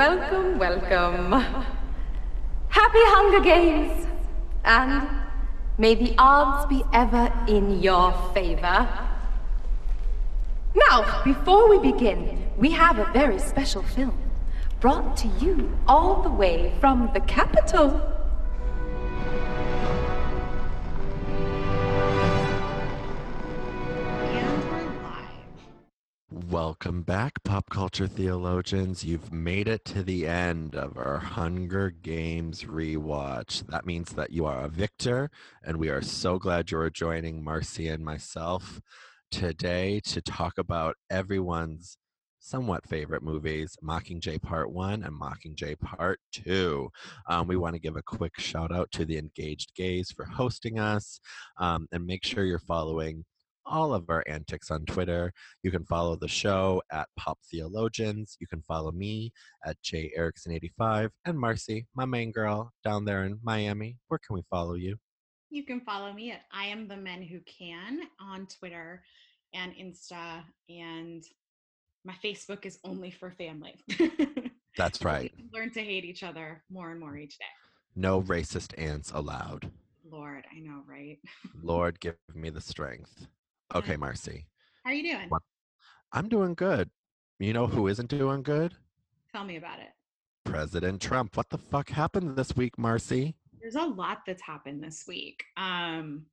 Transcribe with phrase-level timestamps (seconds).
[0.00, 1.32] welcome, welcome.
[2.70, 4.06] Happy Hunger Games!
[4.64, 5.06] And
[5.76, 8.88] may the odds be ever in your favor.
[10.74, 14.16] Now, before we begin, we have a very special film
[14.80, 18.00] brought to you all the way from the capital.
[26.50, 29.04] Welcome back, pop culture theologians.
[29.04, 33.64] You've made it to the end of our Hunger Games rewatch.
[33.68, 35.30] That means that you are a victor,
[35.62, 38.80] and we are so glad you are joining Marcy and myself
[39.30, 41.96] today to talk about everyone's
[42.40, 46.90] somewhat favorite movies Mockingjay Part 1 and Mockingjay Part 2.
[47.28, 50.80] Um, we want to give a quick shout out to the Engaged Gays for hosting
[50.80, 51.20] us,
[51.58, 53.24] um, and make sure you're following
[53.70, 55.32] all of our antics on Twitter.
[55.62, 58.36] You can follow the show at Pop Theologians.
[58.40, 59.32] You can follow me
[59.64, 63.96] at J Erickson85 and Marcy, my main girl down there in Miami.
[64.08, 64.96] Where can we follow you?
[65.50, 69.02] You can follow me at I am the men who can on Twitter
[69.54, 71.24] and Insta and
[72.04, 73.74] my Facebook is only for family.
[74.76, 75.32] That's right.
[75.52, 77.44] Learn to hate each other more and more each day.
[77.96, 79.70] No racist aunts allowed.
[80.10, 81.18] Lord, I know, right?
[81.62, 83.26] Lord, give me the strength.
[83.74, 84.46] Okay, Marcy.
[84.84, 85.30] How are you doing?
[86.12, 86.90] I'm doing good.
[87.38, 88.74] You know who isn't doing good?
[89.32, 89.90] Tell me about it.
[90.44, 91.36] President Trump.
[91.36, 93.36] What the fuck happened this week, Marcy?
[93.60, 95.44] There's a lot that's happened this week.
[95.56, 96.26] Um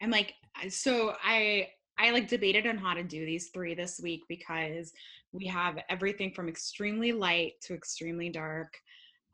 [0.00, 0.34] and like
[0.68, 4.92] so I I like debated on how to do these three this week because
[5.32, 8.76] we have everything from extremely light to extremely dark.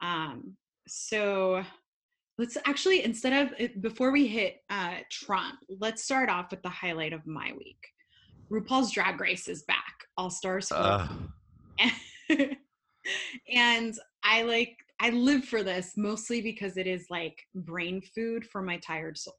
[0.02, 1.64] Um so
[2.42, 6.68] let's actually instead of eh, before we hit uh Trump, let's start off with the
[6.68, 7.86] highlight of my week.
[8.50, 9.94] RuPaul's Drag Race is back.
[10.16, 11.08] All Stars 4 Ugh.
[13.48, 18.60] and I like I live for this mostly because it is like brain food for
[18.60, 19.36] my tired soul.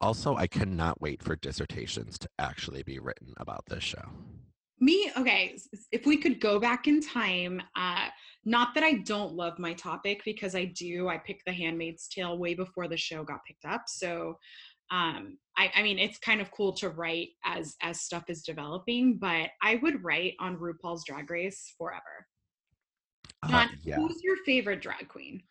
[0.00, 4.08] Also, I cannot wait for dissertations to actually be written about this show.
[4.80, 5.58] Me, okay,
[5.92, 8.08] if we could go back in time, uh
[8.46, 11.08] not that I don't love my topic because I do.
[11.08, 13.82] I picked The Handmaid's Tale way before the show got picked up.
[13.86, 14.38] So
[14.90, 19.18] um I, I mean it's kind of cool to write as as stuff is developing,
[19.18, 22.26] but I would write on RuPaul's Drag Race forever.
[23.42, 23.96] Uh, yeah.
[23.96, 25.42] who's your favorite drag queen?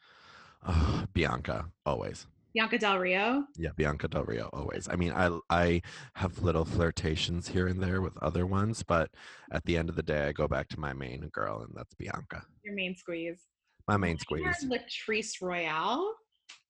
[0.65, 2.27] Ugh, Bianca, always.
[2.53, 3.45] Bianca Del Rio?
[3.57, 4.87] Yeah, Bianca Del Rio, always.
[4.89, 5.81] I mean, I I
[6.15, 9.11] have little flirtations here and there with other ones, but
[9.51, 11.93] at the end of the day, I go back to my main girl, and that's
[11.93, 12.43] Bianca.
[12.63, 13.39] Your main squeeze.
[13.87, 14.65] My main squeeze.
[14.65, 16.13] Latrice Royale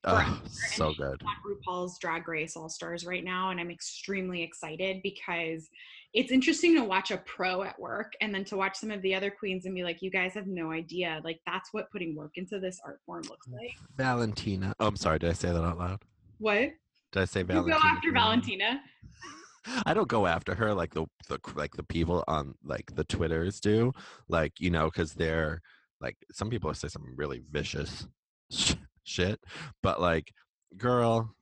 [0.05, 1.21] Oh, and so good.
[1.45, 5.67] RuPaul's Drag Race All Stars right now, and I'm extremely excited because
[6.13, 9.13] it's interesting to watch a pro at work and then to watch some of the
[9.13, 11.21] other queens and be like, you guys have no idea.
[11.23, 13.71] Like that's what putting work into this art form looks mm, like.
[13.97, 14.73] Valentina.
[14.79, 15.19] Oh, I'm sorry.
[15.19, 16.01] Did I say that out loud?
[16.39, 16.69] What?
[17.11, 17.75] Did I say Valentina?
[17.75, 18.81] You go after Valentina.
[19.85, 23.59] I don't go after her like the, the like the people on like the Twitters
[23.59, 23.91] do,
[24.29, 25.61] like you know, because they're
[26.01, 28.07] like some people say some really vicious
[29.09, 29.39] shit,
[29.83, 30.31] but like,
[30.77, 31.33] girl,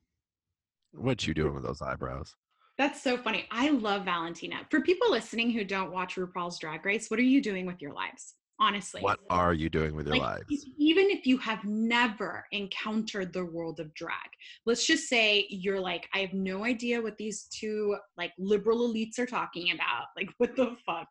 [0.93, 2.35] what you doing with those eyebrows?
[2.77, 3.45] That's so funny.
[3.51, 4.57] I love Valentina.
[4.69, 7.93] For people listening who don't watch RuPaul's Drag Race, what are you doing with your
[7.93, 8.35] lives?
[8.59, 9.01] Honestly.
[9.01, 10.65] What are you doing with your like lives?
[10.77, 14.29] even if you have never encountered the world of drag
[14.65, 19.19] let's just say you're like i have no idea what these two like liberal elites
[19.19, 21.07] are talking about like what the fuck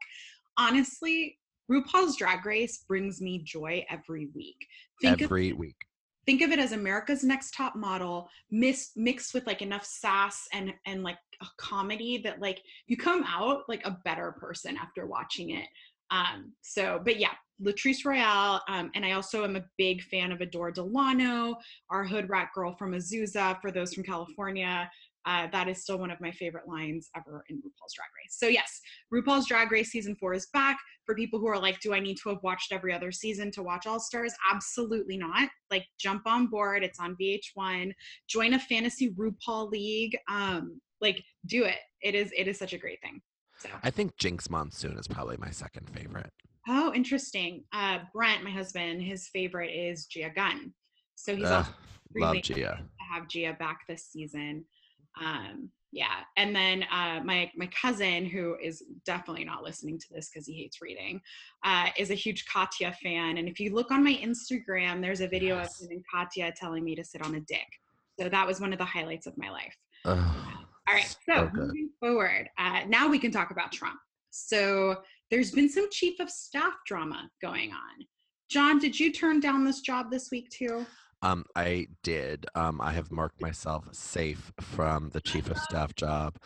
[0.58, 1.38] honestly
[1.70, 4.66] rupaul's drag race brings me joy every week
[5.00, 5.76] think of Every week.
[6.26, 10.74] Think of it as America's Next Top Model mis- mixed with like enough sass and
[10.84, 15.50] and like a comedy that like you come out like a better person after watching
[15.50, 15.66] it.
[16.10, 17.32] Um, so, but yeah,
[17.62, 21.56] Latrice Royale, um, and I also am a big fan of Adore Delano,
[21.90, 23.60] our hood rat girl from Azusa.
[23.60, 24.90] For those from California,
[25.26, 28.36] uh, that is still one of my favorite lines ever in RuPaul's Drag Race.
[28.38, 28.80] So yes,
[29.12, 30.78] RuPaul's Drag Race season four is back.
[31.04, 33.62] For people who are like, do I need to have watched every other season to
[33.62, 34.32] watch All Stars?
[34.52, 35.48] Absolutely not.
[35.70, 36.82] Like, jump on board.
[36.82, 37.92] It's on VH1.
[38.28, 40.16] Join a fantasy RuPaul league.
[40.28, 41.78] Um, like, do it.
[42.02, 42.32] It is.
[42.36, 43.20] It is such a great thing.
[43.58, 43.68] So.
[43.82, 46.30] I think Jinkx Monsoon is probably my second favorite.
[46.68, 47.64] Oh, interesting.
[47.72, 50.72] Uh, Brent, my husband, his favorite is Gia Gunn.
[51.14, 51.70] So he's also
[52.16, 52.54] love really Gia.
[52.54, 54.64] to have Gia back this season.
[55.20, 60.28] Um, yeah, and then uh, my my cousin, who is definitely not listening to this
[60.28, 61.20] because he hates reading,
[61.64, 63.38] uh, is a huge Katya fan.
[63.38, 65.80] And if you look on my Instagram, there's a video Yes.
[65.80, 67.66] of him and Katya telling me to sit on a dick.
[68.20, 69.74] So that was one of the highlights of my life.
[70.04, 73.98] All right, so so moving forward, uh, now we can talk about Trump.
[74.30, 78.06] So there's been some chief of staff drama going on.
[78.50, 80.86] John, did you turn down this job this week too?
[81.26, 82.46] Um, I did.
[82.54, 86.36] Um, I have marked myself safe from the chief of staff job.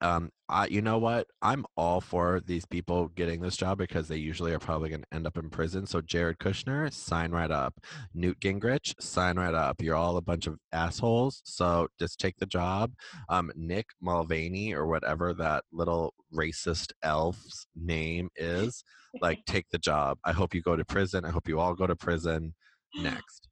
[0.00, 1.26] Um, I, you know what?
[1.42, 5.14] I'm all for these people getting this job because they usually are probably going to
[5.14, 5.84] end up in prison.
[5.84, 7.80] So Jared Kushner, sign right up.
[8.14, 9.82] Newt Gingrich, sign right up.
[9.82, 11.42] You're all a bunch of assholes.
[11.44, 12.92] So just take the job.
[13.28, 18.84] Um, Nick Mulvaney or whatever that little racist elf's name is,
[19.20, 20.18] like take the job.
[20.24, 21.24] I hope you go to prison.
[21.24, 22.54] I hope you all go to prison.
[22.94, 23.49] Next.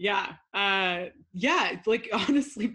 [0.00, 0.32] Yeah.
[0.54, 1.78] Uh, yeah.
[1.86, 2.74] Like honestly,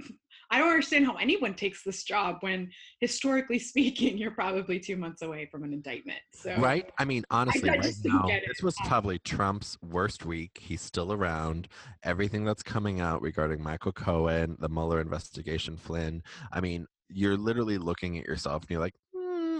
[0.51, 2.69] I don't understand how anyone takes this job when,
[2.99, 6.19] historically speaking, you're probably two months away from an indictment.
[6.33, 6.87] So right?
[6.99, 10.59] I mean, honestly, I right now, this was probably Trump's worst week.
[10.61, 11.67] He's still around.
[12.03, 16.21] Everything that's coming out regarding Michael Cohen, the Mueller investigation, Flynn.
[16.51, 19.57] I mean, you're literally looking at yourself and you're like, "Hmm,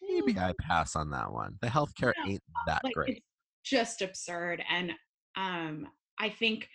[0.00, 1.58] maybe I pass on that one.
[1.60, 3.08] The healthcare Yeah, ain't that like great.
[3.16, 3.26] it's
[3.64, 4.92] just absurd and
[5.36, 5.86] um
[6.18, 6.68] i think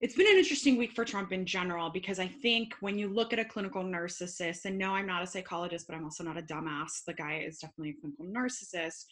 [0.00, 3.32] it's been an interesting week for trump in general because i think when you look
[3.32, 6.42] at a clinical narcissist and no i'm not a psychologist but i'm also not a
[6.42, 9.04] dumbass the guy is definitely a clinical narcissist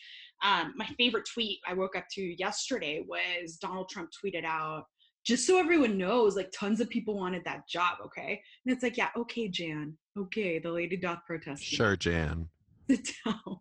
[0.45, 4.85] um, my favorite tweet i woke up to yesterday was donald trump tweeted out
[5.25, 8.97] just so everyone knows like tons of people wanted that job okay and it's like
[8.97, 12.49] yeah okay jan okay the lady doth protest Sure, Jan.
[12.89, 13.59] sit down.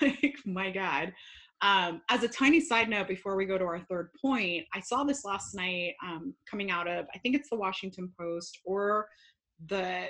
[0.00, 1.12] like, my God.
[1.64, 5.02] Um, as a tiny side note, before we go to our third point, I saw
[5.02, 9.08] this last night um, coming out of, I think it's the Washington Post or
[9.68, 10.04] the,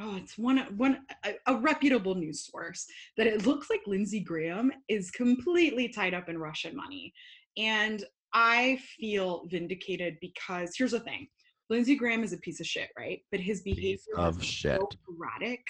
[0.00, 2.86] oh, it's one, one a, a reputable news source
[3.18, 7.12] that it looks like Lindsey Graham is completely tied up in Russian money.
[7.58, 8.02] And
[8.32, 11.28] I feel vindicated because here's the thing.
[11.68, 13.20] Lindsey Graham is a piece of shit, right?
[13.30, 14.80] But his behavior of been shit.
[14.80, 15.60] so erratic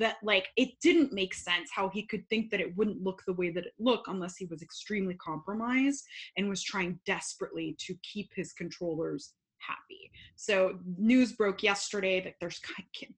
[0.00, 3.32] that like it didn't make sense how he could think that it wouldn't look the
[3.34, 6.04] way that it looked unless he was extremely compromised
[6.36, 10.10] and was trying desperately to keep his controllers happy.
[10.36, 12.60] So news broke yesterday that there's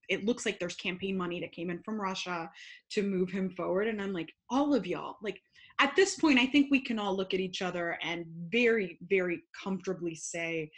[0.08, 2.50] it looks like there's campaign money that came in from Russia
[2.90, 5.40] to move him forward and I'm like all of y'all like
[5.80, 9.42] at this point I think we can all look at each other and very very
[9.62, 10.70] comfortably say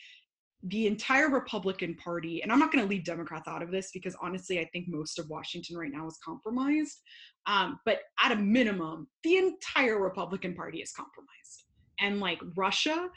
[0.67, 4.17] the entire Republican Party, and I'm not going to leave Democrats out of this because
[4.21, 7.03] honestly, I think most of Washington right now is compromised.
[7.47, 11.65] Um, but at a minimum, the entire Republican Party is compromised.
[12.01, 13.09] And like Russia,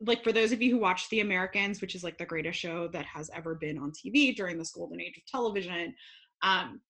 [0.00, 2.88] like for those of you who watch The Americans, which is like the greatest show
[2.88, 5.94] that has ever been on TV during this golden age of television,
[6.42, 6.80] um,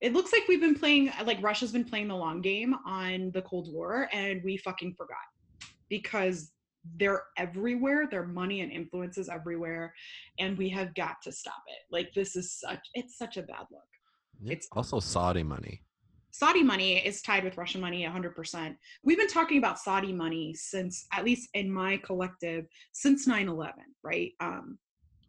[0.00, 3.42] it looks like we've been playing, like Russia's been playing the long game on the
[3.42, 5.18] Cold War, and we fucking forgot
[5.88, 6.52] because
[6.96, 9.92] they're everywhere their money and influence is everywhere
[10.38, 11.82] and we have got to stop it.
[11.90, 13.82] Like this is such it's such a bad look.
[14.42, 15.82] Yeah, It's- also Saudi money.
[16.32, 21.06] saudi money is tied with russian money 100% we've been talking about saudi money since
[21.12, 23.72] at least in my collective since 9-11
[24.04, 24.32] right?
[24.40, 24.78] Um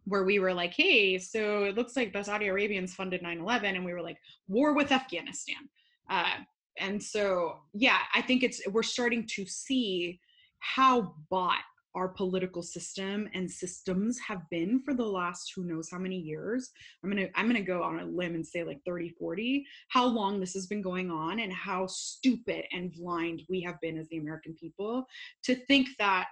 [0.04, 3.84] where we were like hey so it looks like the saudi arabians funded 9-11 and
[3.84, 4.16] we were like
[4.48, 5.62] war with afghanistan.
[6.08, 6.36] Uh,
[6.78, 10.18] and so yeah i think it's we're starting to see
[10.62, 11.60] how bought
[11.94, 16.70] our political system and systems have been for the last who knows how many years.
[17.04, 20.40] I'm gonna i'm gonna go on a limb and say like 30 40 how long
[20.40, 24.18] this has been going on and how stupid and blind we have been as the
[24.18, 25.04] american people
[25.44, 26.28] to think that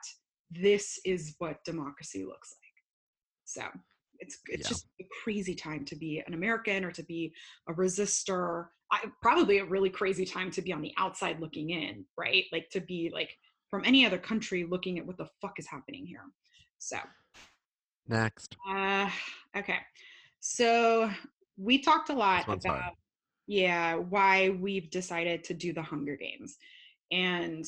[0.51, 2.71] this is what democracy looks like.
[3.45, 3.63] So
[4.19, 4.69] it's it's Yeah.
[4.69, 7.35] just a crazy time to be an american or to be
[7.69, 12.05] a resistor I, probably a really crazy time to be on the outside looking in
[12.19, 12.45] right?
[12.53, 13.37] Like to be like
[13.71, 16.25] from any other country looking at what the fuck is happening here
[16.79, 16.99] so
[18.09, 18.57] Next.
[18.69, 19.09] uh,
[19.57, 19.79] okay.
[20.41, 21.11] So
[21.57, 22.81] we talked a lot one's hard.
[22.81, 22.95] about,
[23.47, 26.57] yeah, why we've decided to do the Hunger Games.
[27.13, 27.65] And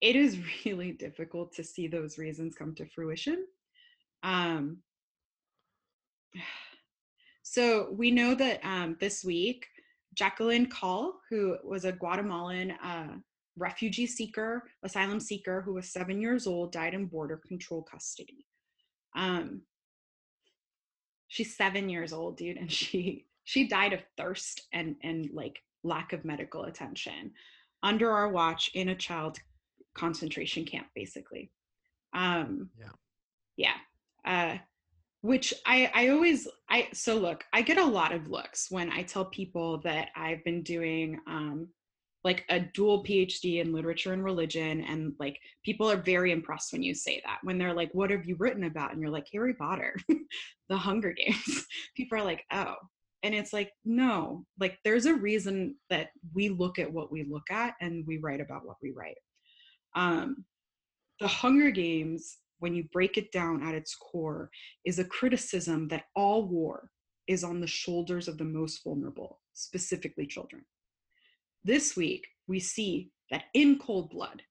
[0.00, 3.46] it is really difficult to see those reasons come to fruition.
[4.22, 4.78] Um,
[7.42, 9.66] so we know that um, this week,
[10.14, 13.16] Jacqueline Caal, who was a Guatemalan uh,
[13.56, 18.46] refugee seeker, asylum seeker, who was seven years old, died in border control custody.
[19.16, 19.62] Um,
[21.28, 26.12] she's seven years old, dude, and she she died of thirst and and like lack
[26.12, 27.32] of medical attention
[27.82, 29.38] under our watch in a child
[29.94, 31.50] concentration camp, basically.
[32.14, 32.92] Um, Yeah.
[33.56, 33.74] Yeah.
[34.24, 34.58] Uh,
[35.20, 39.02] which I I always I so look I get a lot of looks when I
[39.02, 41.68] tell people that I've been doing um,
[42.24, 46.82] like a dual PhD in literature and religion, and like people are very impressed when
[46.82, 47.38] you say that.
[47.42, 49.96] When they're like, "What have you written about?" and you're like, "Harry Potter,
[50.68, 51.66] The Hunger Games."
[51.96, 52.76] people are like, "Oh,"
[53.24, 57.50] and it's like no like there's a reason that we look at what we look
[57.50, 59.16] at and we write about what we write
[59.96, 60.44] um
[61.20, 64.50] the hunger games when you break it down at its core
[64.84, 66.90] is a criticism that all war
[67.26, 70.62] is on the shoulders of the most vulnerable specifically children
[71.64, 74.42] this week we see that in cold blood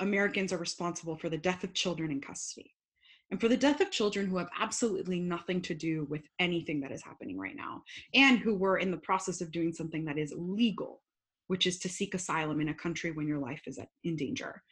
[0.00, 2.76] americans are responsible for the death of children in custody
[3.30, 6.92] and for the death of children who have absolutely nothing to do with anything that
[6.92, 7.82] is happening right now,
[8.14, 11.02] and who were in the process of doing something that is legal,
[11.48, 14.62] which is to seek asylum in a country when your life is in danger.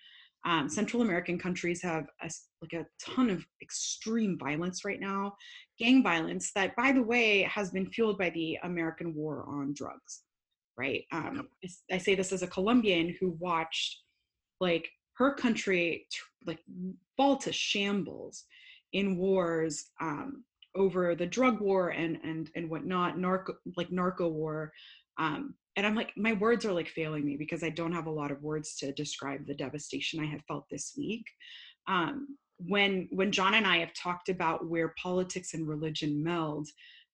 [0.46, 2.30] Um, Central American countries have a,
[2.60, 5.34] like a ton of extreme violence right now,
[5.78, 10.22] gang violence that, by the way, has been fueled by the American war on drugs.
[10.76, 11.04] Right?
[11.12, 11.48] Um,
[11.90, 14.00] I say this as a Colombian who watched
[14.60, 16.06] like her country
[16.46, 16.58] like
[17.16, 18.44] fall to shambles
[18.92, 20.44] in wars um,
[20.76, 24.72] over the drug war and and and whatnot, narco like narco war.
[25.18, 28.10] Um, and I'm like, my words are like failing me because I don't have a
[28.10, 31.26] lot of words to describe the devastation I have felt this week.
[31.88, 36.68] Um, when when John and I have talked about where politics and religion meld,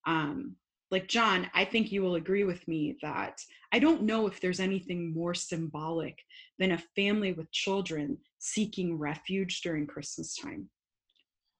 [0.07, 0.57] um,
[0.90, 3.40] like John, I think you will agree with me that
[3.73, 6.18] I don't know if there's anything more symbolic
[6.59, 10.68] than a family with children seeking refuge during Christmas time.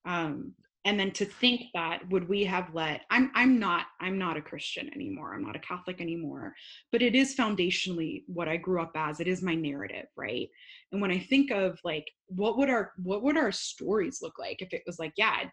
[0.04, 0.54] Um,
[0.87, 4.42] and then to think that would we have let I'm I'm not I'm not a
[4.42, 5.34] Christian anymore.
[5.34, 6.54] I'm not a Catholic anymore.
[6.90, 9.20] But it is foundationally what I grew up as.
[9.20, 10.49] It is my narrative, right?
[10.90, 14.62] And when I think of like what would our what would our stories look like
[14.62, 15.50] if it was like, yeah,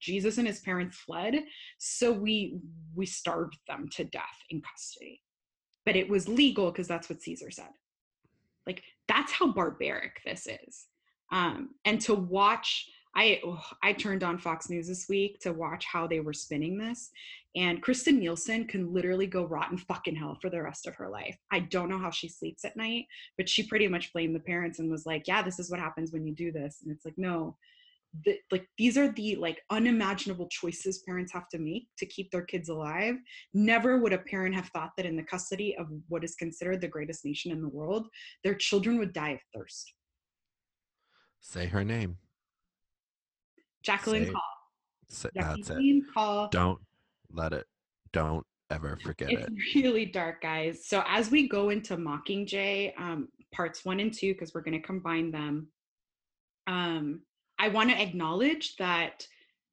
[0.00, 1.44] Jesus and his parents fled,
[1.78, 2.58] so we
[2.94, 5.22] we starved them to death in custody.
[5.84, 7.70] But it was legal because that's what Caesar said.
[8.66, 10.86] Like that's how barbaric this is.
[11.32, 15.84] Um, and to watch, I oh, I turned on Fox News this week to watch
[15.86, 17.10] how they were spinning this,
[17.54, 21.36] and Kristen Nielsen can literally go rotten fucking hell for the rest of her life.
[21.50, 23.06] I don't know how she sleeps at night,
[23.38, 26.12] but she pretty much blamed the parents and was like, "Yeah, this is what happens
[26.12, 27.56] when you do this," and it's like, no,
[28.24, 32.44] the, like these are the like unimaginable choices parents have to make to keep their
[32.44, 33.16] kids alive.
[33.54, 36.88] Never would a parent have thought that in the custody of what is considered the
[36.88, 38.06] greatest nation in the world
[38.44, 39.92] their children would die of thirst.
[41.40, 42.16] Say her name.
[43.82, 44.42] Jacqueline say, call.
[45.08, 46.14] Say, jacqueline that's it.
[46.14, 46.48] Call.
[46.48, 46.80] Don't
[47.32, 47.66] let it
[48.12, 49.52] don't ever forget it's it.
[49.52, 50.86] it's really dark guys.
[50.86, 54.86] So as we go into mockingjay um parts one and two because we're going to
[54.86, 55.68] combine them
[56.66, 57.20] um
[57.58, 59.26] I want to acknowledge that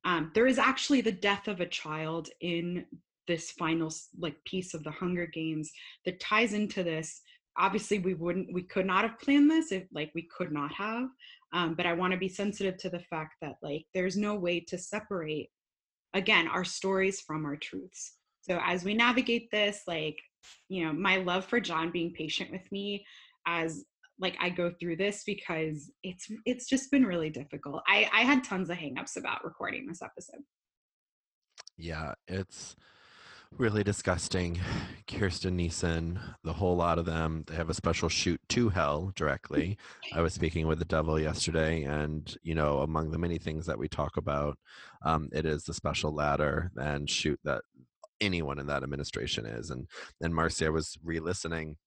[0.06, 2.86] um, there is actually the death of a child in
[3.28, 5.72] this final like piece of the Hunger Games
[6.06, 7.22] that ties into this.
[7.58, 11.08] Obviously, we wouldn't, we could not have planned this if like we could not have.
[11.54, 14.60] Um, but I want to be sensitive to the fact that like there's no way
[14.62, 15.50] to separate
[16.14, 18.14] again our stories from our truths.
[18.42, 20.18] So as we navigate this, like
[20.68, 23.06] you know, my love for John being patient with me
[23.46, 23.86] as
[24.20, 27.84] like I go through this because it's it's just been really difficult.
[27.88, 30.42] I I had tons of hangups about recording this episode.
[31.78, 32.76] Yeah, it's
[33.58, 34.60] really disgusting.
[35.08, 39.78] Kirsten Nielsen, the whole lot of them, they have a special chute to hell directly.
[40.14, 43.78] I was speaking with the devil yesterday, and you know, among the many things that
[43.78, 44.58] we talk about,
[45.06, 47.62] um, it is the special ladder and chute that
[48.22, 49.70] anyone in that administration is.
[49.70, 49.88] And
[50.22, 51.78] and Marcia was re-listening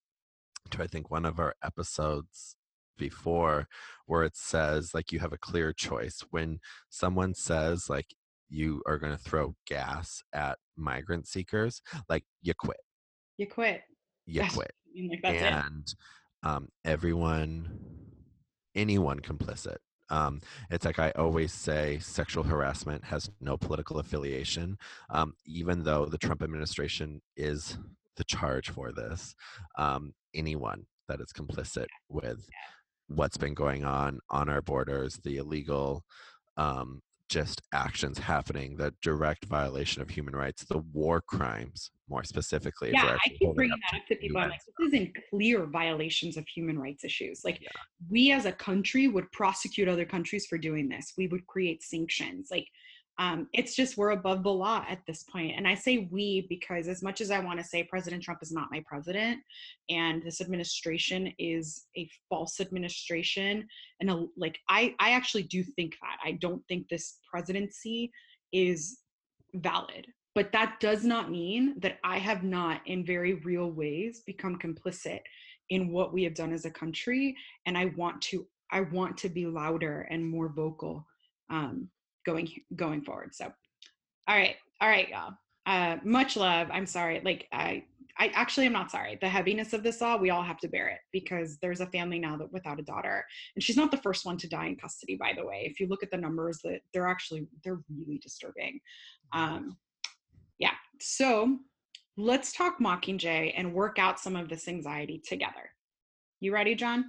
[0.70, 2.56] to I think one of our episodes
[2.99, 3.68] before
[4.06, 6.23] where it says like you have a clear choice.
[6.30, 6.58] When
[6.88, 8.06] someone says like
[8.49, 12.80] you are going to throw gas at migrant seekers like you quit.
[13.37, 13.82] You quit.
[14.25, 14.73] You that's, quit.
[15.25, 15.87] like, and
[16.42, 17.78] um, everyone
[18.75, 19.76] anyone complicit
[20.11, 24.78] um, it's like I always say sexual harassment has no political affiliation,
[25.11, 27.78] um, even though the Trump administration is
[28.16, 29.35] the charge for this.
[29.78, 32.49] Um, anyone that is complicit with
[33.08, 36.04] what's been going on on our borders, the illegal
[36.56, 42.90] um, just actions happening, the direct violation of human rights, the war crimes, more specifically.
[42.92, 44.40] Yeah, I keep bringing that up to people.
[44.40, 47.42] I'm like, this isn't clear violations of human rights issues.
[47.44, 47.68] Like, yeah.
[48.08, 51.14] we as a country would prosecute other countries for doing this.
[51.18, 52.49] We would create sanctions.
[52.50, 52.68] Like,
[53.18, 55.54] um, it's just we're above the law at this point.
[55.56, 58.52] And i say we because as much as i want to say president trump is
[58.52, 59.40] not my president
[59.88, 63.66] and this administration is a false administration
[64.00, 66.18] and a, like i i actually do think that.
[66.25, 68.11] I don't think this presidency
[68.52, 68.99] is
[69.54, 70.06] valid.
[70.35, 75.20] But that does not mean that i have not in very real ways become complicit
[75.70, 77.35] in what we have done as a country
[77.66, 81.06] and i want to i want to be louder and more vocal
[81.50, 81.88] um,
[82.26, 83.35] going going forward.
[83.35, 83.47] So,
[84.28, 85.33] all right, all right, y'all.
[85.66, 86.68] uh, much love.
[86.73, 87.21] I'm sorry.
[87.25, 87.85] Like I,
[88.18, 89.18] I actually am not sorry.
[89.21, 92.18] The heaviness of this all, we all have to bear it because there's a family
[92.18, 95.16] now that without a daughter, and she's not the first one to die in custody.
[95.16, 98.80] By the way, if you look at the numbers, that they're actually they're really disturbing.
[99.33, 99.76] Um,
[100.59, 100.75] yeah.
[101.00, 101.59] So
[102.16, 105.71] let's talk Mockingjay and work out some of this anxiety together.
[106.40, 107.04] You ready, John?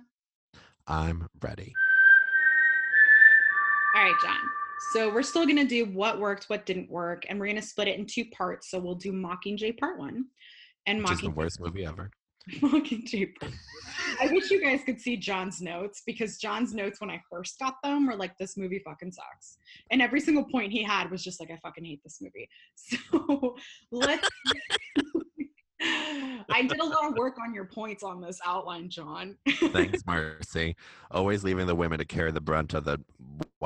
[0.88, 1.74] I'm ready.
[3.96, 4.38] All right, John.
[4.94, 7.62] So we're still going to do what worked, what didn't work, and we're going to
[7.62, 8.70] split it in two parts.
[8.70, 10.26] So we'll do Mockingjay Part One
[10.88, 12.10] and Which is the worst movie ever.
[12.62, 13.34] Mockingjay.
[14.22, 17.76] I wish you guys could see John's notes because John's notes when I first got
[17.84, 19.58] them were like, "This movie fucking sucks,"
[19.92, 22.50] and every single point he had was just like, "I fucking hate this movie."
[23.12, 23.56] So
[23.92, 24.28] let's.
[25.80, 29.38] I did a lot of work on your points on this outline, John.
[29.48, 30.76] Thanks, Marcy.
[31.12, 33.00] Always leaving the women to carry the brunt of the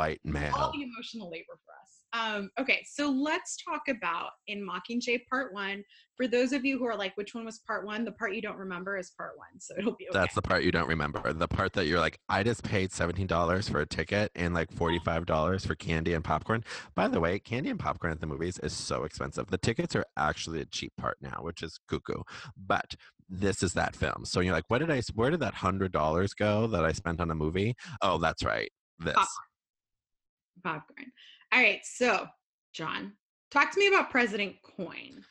[0.01, 1.91] white all the emotional labor for us.
[2.13, 5.83] Um, okay, so let's talk about in Mockingjay Part One.
[6.17, 8.03] For those of you who are like, which one was Part One?
[8.03, 10.19] The part you don't remember is Part One, so it'll be okay.
[10.19, 11.31] That's the part you don't remember.
[11.31, 15.65] The part that you're like, I just paid $17 for a ticket and like $45
[15.65, 16.63] for candy and popcorn.
[16.95, 19.47] By the way, candy and popcorn at the movies is so expensive.
[19.47, 22.23] The tickets are actually a cheap part now, which is cuckoo.
[22.57, 22.95] But
[23.29, 24.25] this is that film.
[24.25, 27.31] So you're like, what did I, where did that $100 go that I spent on
[27.31, 27.75] a movie?
[28.01, 28.69] Oh, that's right.
[28.99, 29.15] This.
[29.15, 29.50] Popcorn.
[30.63, 31.11] Popcorn.
[31.51, 32.27] All right, so
[32.73, 33.13] John,
[33.51, 35.23] talk to me about President Coin.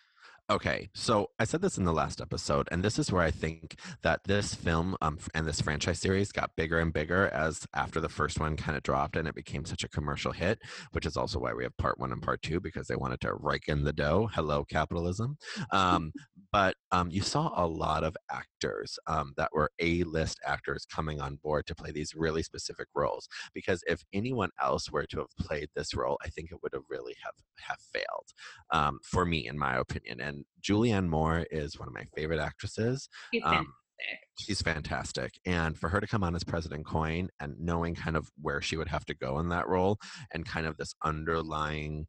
[0.50, 3.76] Okay, so I said this in the last episode, and this is where I think
[4.02, 8.08] that this film um, and this franchise series got bigger and bigger as after the
[8.08, 10.58] first one kind of dropped and it became such a commercial hit,
[10.90, 13.32] which is also why we have part one and part two because they wanted to
[13.34, 14.28] rake in the dough.
[14.34, 15.36] Hello, capitalism.
[15.70, 16.10] Um,
[16.52, 21.36] but um, you saw a lot of actors um, that were A-list actors coming on
[21.36, 23.28] board to play these really specific roles.
[23.54, 26.82] Because if anyone else were to have played this role, I think it would have
[26.88, 28.26] really have have failed
[28.72, 30.20] um, for me, in my opinion.
[30.20, 33.08] And Julianne Moore is one of my favorite actresses.
[33.32, 33.50] He's Um,
[33.98, 34.28] fantastic.
[34.38, 35.40] She's fantastic.
[35.44, 38.76] And for her to come on as President Coin and knowing kind of where she
[38.78, 39.98] would have to go in that role
[40.32, 42.06] and kind of this underlying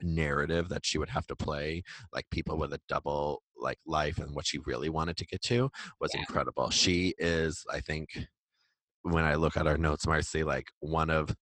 [0.00, 1.82] narrative that she would have to play,
[2.14, 5.70] like people with a double like life and what she really wanted to get to
[6.00, 6.20] was Yeah.
[6.20, 6.70] incredible.
[6.70, 8.08] She is, I think,
[9.02, 11.34] when I look at our notes, Marcy, like one of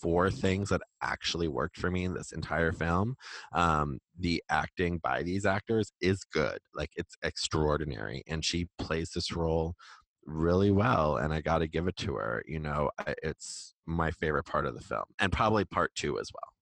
[0.00, 3.16] four things that actually worked for me in this entire film.
[3.52, 9.32] Um, the acting by these actors is good, like it's extraordinary, and she plays this
[9.32, 9.74] role
[10.26, 11.16] really well.
[11.16, 12.42] And I got to give it to her.
[12.46, 12.90] You know,
[13.22, 16.52] it's my favorite part of the film, and probably part two as well.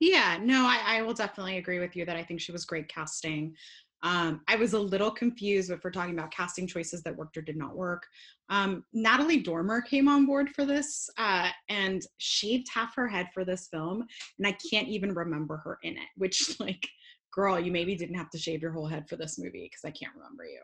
[0.00, 2.88] Yeah, no, I, I will definitely agree with you that I think she was great
[2.88, 3.56] casting.
[4.02, 7.42] Um, I was a little confused if we're talking about casting choices that worked or
[7.42, 8.06] did not work.
[8.48, 13.44] Um, Natalie Dormer came on board for this uh, and shaved half her head for
[13.44, 14.04] this film,
[14.38, 16.08] and I can't even remember her in it.
[16.16, 16.86] Which, like,
[17.32, 19.90] girl, you maybe didn't have to shave your whole head for this movie because I
[19.90, 20.62] can't remember you.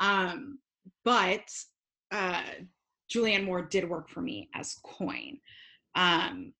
[0.00, 0.58] Um,
[1.04, 1.48] but
[2.10, 2.42] uh,
[3.12, 5.38] Julianne Moore did work for me as Coin.
[5.94, 6.52] Um,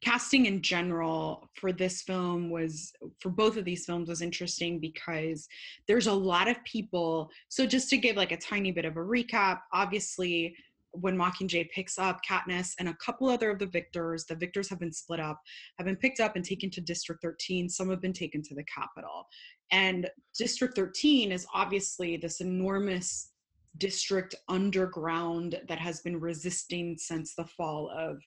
[0.00, 5.48] casting in general for this film was for both of these films was interesting because
[5.86, 9.00] there's a lot of people so just to give like a tiny bit of a
[9.00, 10.54] recap obviously
[10.92, 14.78] when mockingjay picks up katniss and a couple other of the victors the victors have
[14.78, 15.40] been split up
[15.78, 18.64] have been picked up and taken to district 13 some have been taken to the
[18.64, 19.26] capital
[19.72, 23.32] and district 13 is obviously this enormous
[23.76, 28.18] district underground that has been resisting since the fall of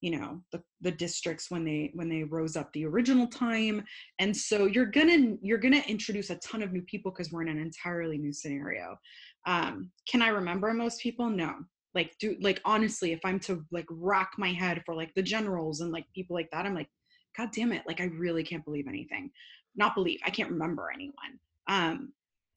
[0.00, 3.84] you know the, the districts when they when they rose up the original time.
[4.18, 7.48] And so you're gonna you're gonna introduce a ton of new people because we're in
[7.48, 8.96] an entirely new scenario.
[9.46, 11.28] Um can i remember most people?
[11.28, 11.54] No.
[11.94, 15.80] Like do like honestly if i'm to like rock my head for like the generals
[15.80, 16.88] and like people like that i'm like
[17.36, 19.30] god damn it like i really can't believe anything.
[19.74, 21.40] Not believe i can't remember anyone.
[21.66, 22.12] Um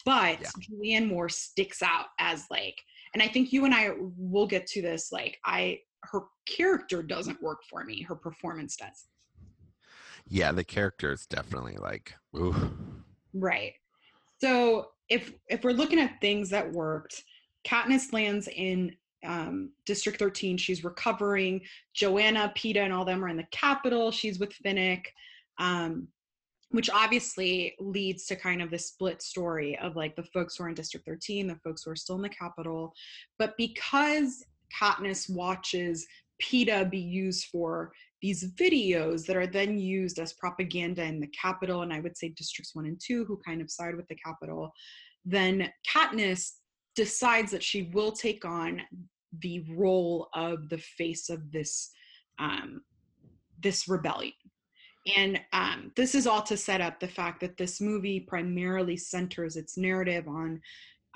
[0.05, 0.49] but Yeah.
[0.59, 2.75] julianne moore sticks out as like
[3.13, 7.41] and i think you and i will get to this like i her character doesn't
[7.41, 9.05] work for me her performance does.
[10.27, 12.71] Yeah, the character is definitely like, ooh.
[13.33, 13.73] right.
[14.39, 17.23] So if if we're looking at things that worked
[17.67, 21.61] katniss lands in um, district 13 she's recovering
[21.93, 25.03] johanna peeta and all them are in the capital she's with finnick
[25.59, 26.07] um,
[26.71, 30.69] which obviously leads to kind of the split story of like the folks who are
[30.69, 32.93] in district 13 the folks who are still in the capital.
[33.37, 34.43] But because
[34.79, 36.05] katniss watches
[36.41, 41.81] peeta be used for these videos that are then used as propaganda in the capital
[41.81, 44.71] and i would say districts 1 and 2 who kind of side with the capital
[45.25, 46.53] then katniss
[46.95, 48.81] decides that she will take on
[49.41, 51.91] the role of the face of this
[52.39, 52.81] um,
[53.61, 54.33] this rebellion.
[55.17, 59.55] And um, this is all to set up the fact that this movie primarily centers
[59.55, 60.61] its narrative on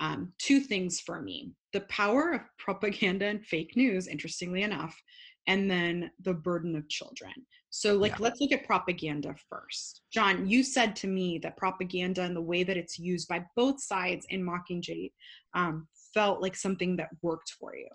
[0.00, 4.98] um, two things for me the power of propaganda and fake news, interestingly enough,
[5.46, 7.32] and then the burden of children.
[7.68, 8.18] So, like, yeah.
[8.20, 10.00] let's look at propaganda first.
[10.10, 13.82] John, you said to me that propaganda and the way that it's used by both
[13.82, 15.12] sides in Mockingjay
[15.54, 17.88] um, felt like something that worked for you.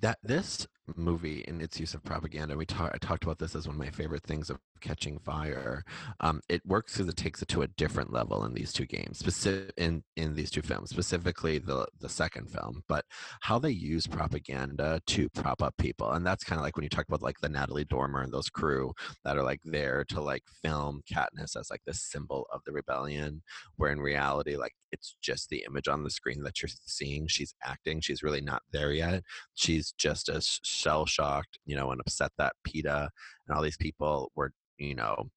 [0.00, 2.56] That this movie and its use of propaganda.
[2.56, 2.94] We talked.
[2.94, 5.84] I talked about this as one of my favorite things of Catching Fire.
[6.20, 9.18] Um, it works because it takes it to a different level in these two games,
[9.18, 12.82] specific in in these two films, specifically the the second film.
[12.88, 13.04] But
[13.40, 16.88] how they use propaganda to prop up people, and that's kind of like when you
[16.88, 18.92] talk about like the Natalie Dormer and those crew
[19.24, 23.42] that are like there to like film Katniss as like the symbol of the rebellion,
[23.76, 27.26] where in reality, like it's just the image on the screen that you're seeing.
[27.26, 28.00] She's acting.
[28.00, 29.22] She's really not there yet.
[29.54, 33.08] She's just as shell shocked, you know, and upset that Peeta
[33.48, 35.28] and all these people were, you know,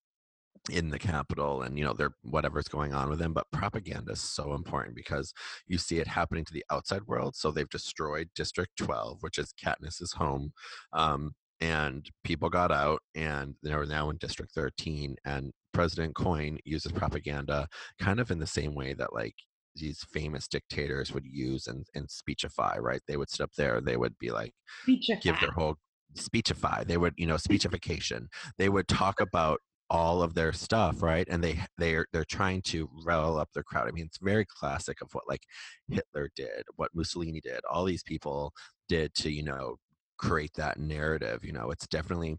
[0.69, 4.19] in the capital and you know they're whatever's going on with them but propaganda is
[4.19, 5.33] so important because
[5.67, 9.53] you see it happening to the outside world so they've destroyed district 12 which is
[9.53, 10.51] katniss's home
[10.93, 16.91] um, and people got out and they're now in district 13 and president coin uses
[16.91, 17.67] propaganda
[17.99, 19.35] kind of in the same way that like
[19.75, 23.01] these famous dictators would use and, and speechify, right?
[23.07, 24.53] They would sit up there, they would be like,
[24.83, 25.19] speechify.
[25.21, 25.75] give their whole
[26.15, 26.83] speechify.
[26.83, 28.27] They would, you know, speechification.
[28.57, 31.27] They would talk about all of their stuff, right?
[31.29, 33.87] And they they're they're trying to rile up their crowd.
[33.87, 35.41] I mean, it's very classic of what like
[35.87, 38.53] Hitler did, what Mussolini did, all these people
[38.87, 39.77] did to, you know,
[40.17, 41.43] create that narrative.
[41.43, 42.37] You know, it's definitely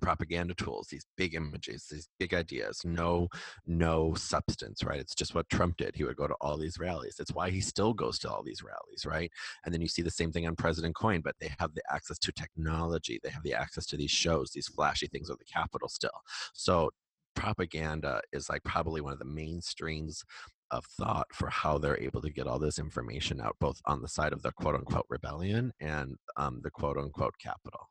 [0.00, 3.28] propaganda tools these big images these big ideas no
[3.66, 5.00] no substance right?
[5.00, 5.94] It's just what trump did.
[5.94, 7.16] He would go to all these rallies.
[7.18, 9.30] It's why he still goes to all these rallies right?
[9.64, 12.18] And then you see the same thing on president coin but they have the access
[12.20, 13.20] to technology.
[13.22, 16.10] They have the access to these shows these flashy things of the capital still.
[16.52, 16.90] So
[17.34, 20.22] propaganda is like probably one of the mainstreams
[20.70, 24.08] of thought for how they're able to get all this information out both on the
[24.08, 27.88] side of the quote unquote rebellion and um, the quote unquote capital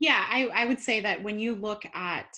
[0.00, 2.36] yeah, I, I would say that when you look at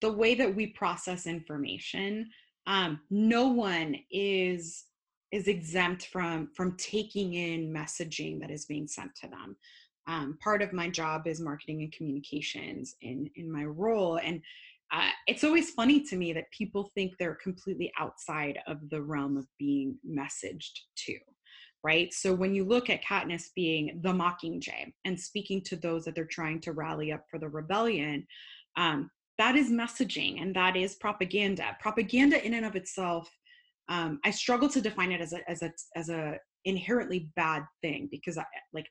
[0.00, 2.28] the way that we process information,
[2.66, 4.84] um, no one is
[5.30, 9.56] is exempt from from taking in messaging that is being sent to them.
[10.06, 14.42] Um, part of my job is marketing and communications in in my role, and
[14.92, 19.38] uh, it's always funny to me that people think they're completely outside of the realm
[19.38, 21.18] of being messaged to
[21.84, 22.12] right?
[22.12, 26.24] So when you look at Katniss being the Mockingjay and speaking to those that they're
[26.24, 28.26] trying to rally up for the rebellion,
[28.76, 31.76] um, that is messaging and that is propaganda.
[31.80, 33.28] Propaganda in and of itself,
[33.88, 38.08] um, I struggle to define it as a as a as a inherently bad thing
[38.10, 38.86] because I like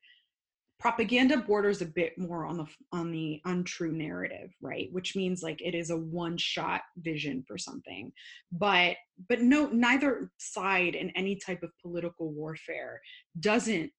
[0.81, 4.89] propaganda borders a bit more on the on the untrue narrative right?
[4.91, 8.11] Which means like it is a one shot vision for something.
[8.51, 8.97] But
[9.29, 12.99] but no neither side in any type of political warfare
[13.39, 13.91] doesn't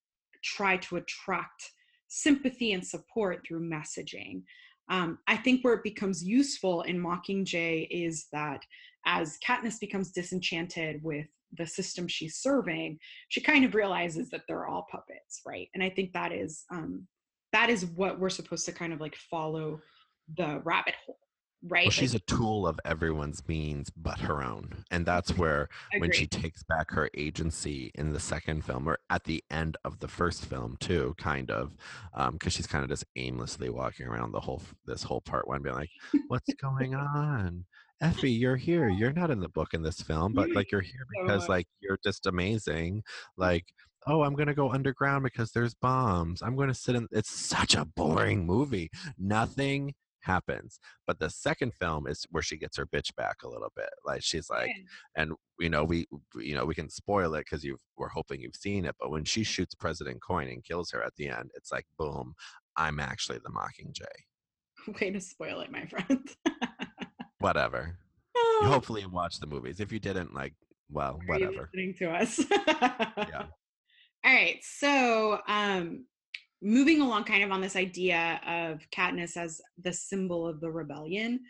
[0.42, 1.70] try to attract
[2.08, 4.42] sympathy and support through messaging.
[4.88, 8.64] Um, i think where it becomes useful in mockingjay is that
[9.06, 14.66] as katniss becomes disenchanted with the system she's serving she kind of realizes that they're
[14.66, 15.68] all puppets right?
[15.74, 17.06] And i think that is um
[17.52, 19.80] that is what we're supposed to kind of like follow
[20.36, 21.18] the rabbit hole
[21.68, 21.86] right?
[21.86, 26.12] Well, she's like, a tool of everyone's means but her own and that's where when
[26.12, 30.08] she takes back her agency in the second film or at the end of the
[30.08, 31.76] first film too kind of
[32.12, 35.62] because um, she's kind of just aimlessly walking around the whole this whole part one
[35.62, 35.90] being like
[36.28, 37.64] what's going on
[38.02, 38.88] Effie, you're here.
[38.88, 41.98] You're not in the book in this film, but like you're here because like you're
[42.02, 42.96] just amazing.
[42.96, 43.02] Mm.
[43.36, 43.66] Like,
[44.08, 46.42] oh, I'm gonna go underground because there's bombs.
[46.42, 47.06] I'm gonna sit in.
[47.12, 48.90] It's such a boring movie.
[49.16, 50.80] Nothing happens.
[51.06, 53.90] But the second film is where she gets her bitch back a little bit.
[54.04, 54.70] Like she's like,
[55.14, 58.56] and you know we you know we can spoil it because you we're hoping you've
[58.56, 58.96] seen it.
[58.98, 62.34] But when she shoots President Coin and kills her at the end, it's like boom,
[62.76, 64.06] I'm actually the Mockingjay.
[65.00, 66.28] Way to spoil it, my friend.
[67.42, 67.96] whatever.
[68.36, 68.62] Oh.
[68.66, 69.80] Hopefully, you watch the movies.
[69.80, 70.54] If you didn't, like,
[70.90, 71.68] well, Are whatever.
[71.72, 72.40] listening to us.
[72.50, 73.44] yeah.
[74.24, 74.58] All right.
[74.62, 76.06] So, um,
[76.62, 81.40] moving along, kind of on this idea of Katniss as the symbol of the rebellion.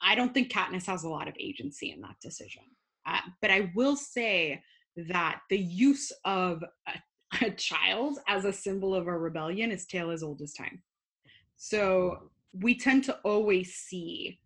[0.00, 2.62] I don't think Katniss has a lot of agency in that decision.
[3.06, 4.62] Uh, but I will say
[4.96, 6.92] that the use of a,
[7.46, 10.82] a child as a symbol of a rebellion is tale as old as time.
[11.56, 14.38] So we tend to always see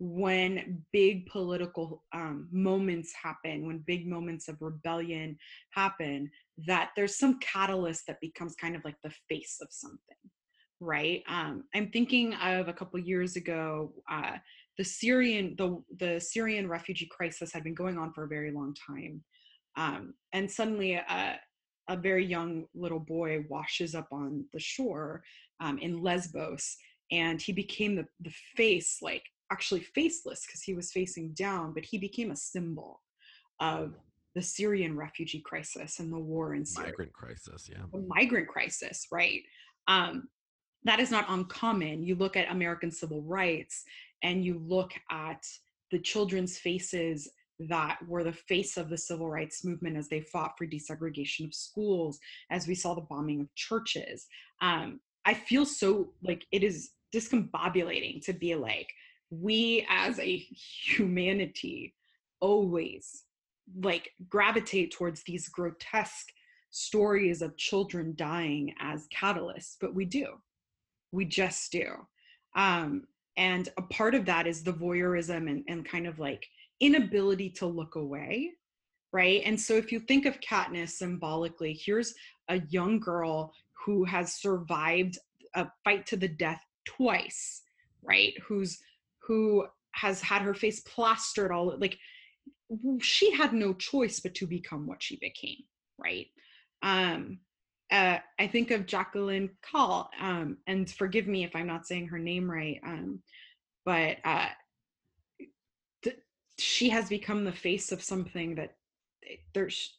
[0.00, 5.36] when big political um, moments happen, when big moments of rebellion
[5.72, 6.30] happen,
[6.66, 10.16] that there's some catalyst that becomes kind of like the face of something,
[10.80, 11.22] right?
[11.28, 14.36] Um, I'm thinking of a couple years ago, uh,
[14.78, 18.74] the Syrian the the Syrian refugee crisis had been going on for a very long
[18.74, 19.22] time,
[19.76, 21.38] um, and suddenly a
[21.90, 25.22] a very young little boy washes up on the shore
[25.60, 26.78] um, in Lesbos,
[27.10, 31.84] and he became the the face like actually faceless because he was facing down, but
[31.84, 33.00] he became a symbol
[33.60, 33.94] of
[34.34, 36.90] the Syrian refugee crisis and the war in Syria.
[36.90, 37.82] Migrant crisis, yeah.
[37.92, 39.42] The migrant crisis, right?
[39.88, 40.28] Um,
[40.84, 42.04] that is not uncommon.
[42.04, 43.84] You look at American civil rights
[44.22, 45.44] and you look at
[45.90, 47.28] the children's faces
[47.68, 51.52] that were the face of the civil rights movement as they fought for desegregation of
[51.52, 52.18] schools,
[52.50, 54.26] as we saw the bombing of churches.
[54.62, 58.90] Um, I feel so like it is discombobulating to be like,
[59.30, 61.94] we as a humanity
[62.40, 63.24] always
[63.82, 66.32] like gravitate towards these grotesque
[66.70, 70.26] stories of children dying as catalysts, but we do.
[71.12, 72.06] We just do.
[72.56, 73.04] Um,
[73.36, 76.46] and a part of that is the voyeurism and, and kind of like
[76.80, 78.50] inability to look away
[79.12, 82.14] right and so if you think of katniss symbolically here's
[82.48, 85.18] a young girl who has survived
[85.54, 87.62] a fight to the death twice
[88.02, 88.78] right who's
[89.30, 91.96] who has had her face plastered all like
[93.00, 95.62] she had no choice but to become what she became
[95.98, 96.26] right
[96.82, 97.38] um
[97.90, 102.18] uh, I think of Jacqueline Caal, um, and forgive me if I'm not saying her
[102.20, 103.20] name right, um,
[103.84, 104.46] but uh,
[106.04, 106.20] th-
[106.56, 108.76] she has become the face of something that
[109.28, 109.94] eh, there's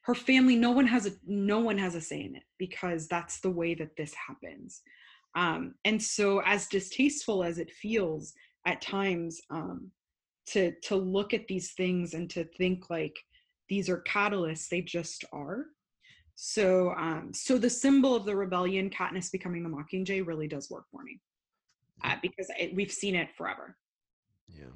[0.00, 0.56] her family.
[0.56, 3.74] No one has a no one has a say in it because that's the way
[3.74, 4.82] that this happens.
[5.36, 8.34] Um, and so, as distasteful as it feels
[8.66, 9.90] at times um,
[10.48, 13.16] to to look at these things and to think like
[13.68, 15.66] these are catalysts, they just are
[16.36, 20.84] so, um, so the symbol of the rebellion, Katniss becoming the Mockingjay, really does work
[20.92, 21.18] for me
[22.04, 23.74] uh, because it, we've seen it forever.
[24.46, 24.66] Yeah,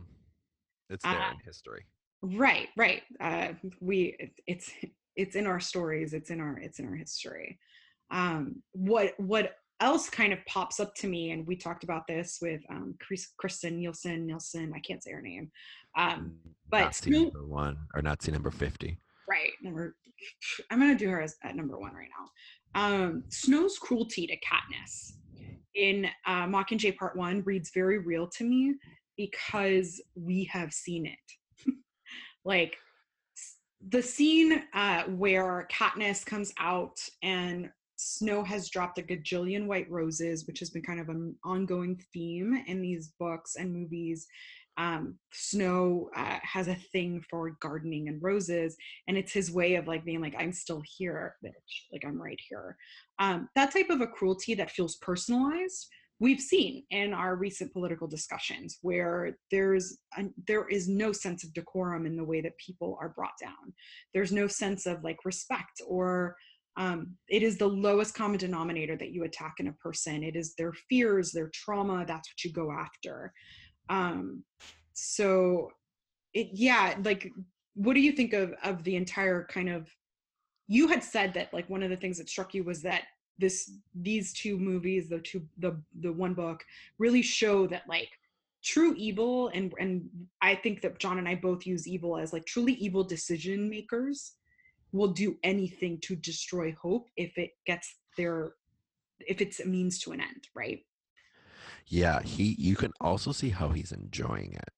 [0.88, 1.84] it's there uh, in history.
[2.22, 3.02] Right, right.
[3.20, 4.70] Uh, we it, it's
[5.16, 6.14] it's in our stories.
[6.14, 7.58] It's in our it's in our history.
[8.10, 12.38] Um, what what else kind of pops up to me, and we talked about this
[12.40, 14.26] with um, Chris, Kristen Nielsen.
[14.26, 15.50] Nielsen, I can't say her name.
[15.98, 16.36] Um,
[16.70, 18.98] but Nazi number one or Nazi number fifty.
[19.28, 19.96] Right, number
[20.70, 22.80] I'm gonna do her as at number one right now.
[22.80, 25.12] Um, Snow's cruelty to Katniss
[25.74, 28.74] in uh, Mockingjay Part One reads very real to me
[29.16, 31.72] because we have seen it.
[32.44, 32.76] like
[33.88, 37.70] the scene uh, where Katniss comes out and
[38.02, 42.62] Snow has dropped a gajillion white roses, which has been kind of an ongoing theme
[42.66, 44.26] in these books and movies
[44.80, 48.76] um, Snow uh, has a thing for gardening and roses,
[49.08, 51.52] and it's his way of like being like, "I'm still here, bitch.
[51.92, 52.76] Like I'm right here."
[53.18, 58.06] Um, that type of a cruelty that feels personalized, we've seen in our recent political
[58.06, 62.96] discussions, where there's a, there is no sense of decorum in the way that people
[63.02, 63.74] are brought down.
[64.14, 66.36] There's no sense of like respect or
[66.76, 70.22] um, it is the lowest common denominator that you attack in a person.
[70.22, 72.04] It is their fears, their trauma.
[72.06, 73.32] That's what you go after.
[73.88, 74.44] Um,
[74.92, 75.70] so
[76.32, 77.30] it, yeah, like,
[77.74, 79.88] what do you think of, of the entire kind of,
[80.68, 83.04] you had said that like one of the things that struck you was that
[83.38, 86.64] this, these two movies, the two, the, the one book
[86.98, 88.10] really show that like
[88.62, 90.06] true evil and and
[90.42, 94.32] i think that john and i both use evil as like truly evil decision makers
[94.92, 98.52] will do anything to destroy hope if it gets their
[99.20, 100.80] if it's a means to an end right
[101.90, 104.70] yeah, he you can also see how he's enjoying it.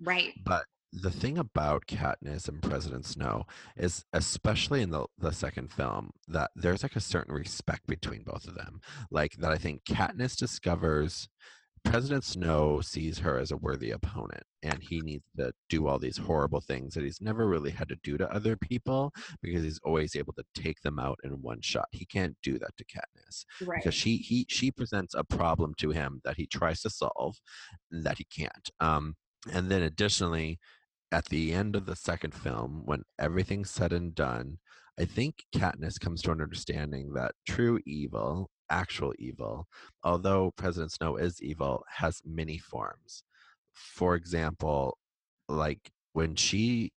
[0.00, 0.32] Right.
[0.44, 3.46] But the thing about Katniss and President Snow
[3.76, 8.46] is, especially in the, the second film, that there's like a certain respect between both
[8.46, 8.80] of them.
[9.10, 11.28] Like that, I think Katniss discovers
[11.84, 16.16] President Snow sees her as a worthy opponent, and he needs to do all these
[16.16, 20.16] horrible things that he's never really had to do to other people because he's always
[20.16, 21.88] able to take them out in one shot.
[21.90, 23.78] He can't do that to Katniss right.
[23.78, 27.36] because she he she presents a problem to him that he tries to solve
[27.90, 28.70] that he can't.
[28.80, 29.16] Um,
[29.52, 30.58] and then additionally,
[31.10, 34.58] at the end of the second film, when everything's said and done,
[34.98, 39.68] I think Katniss comes to an understanding that true evil actual evil,
[40.02, 43.22] although President Snow is evil, has many forms.
[43.72, 44.98] For example,
[45.48, 46.92] like when she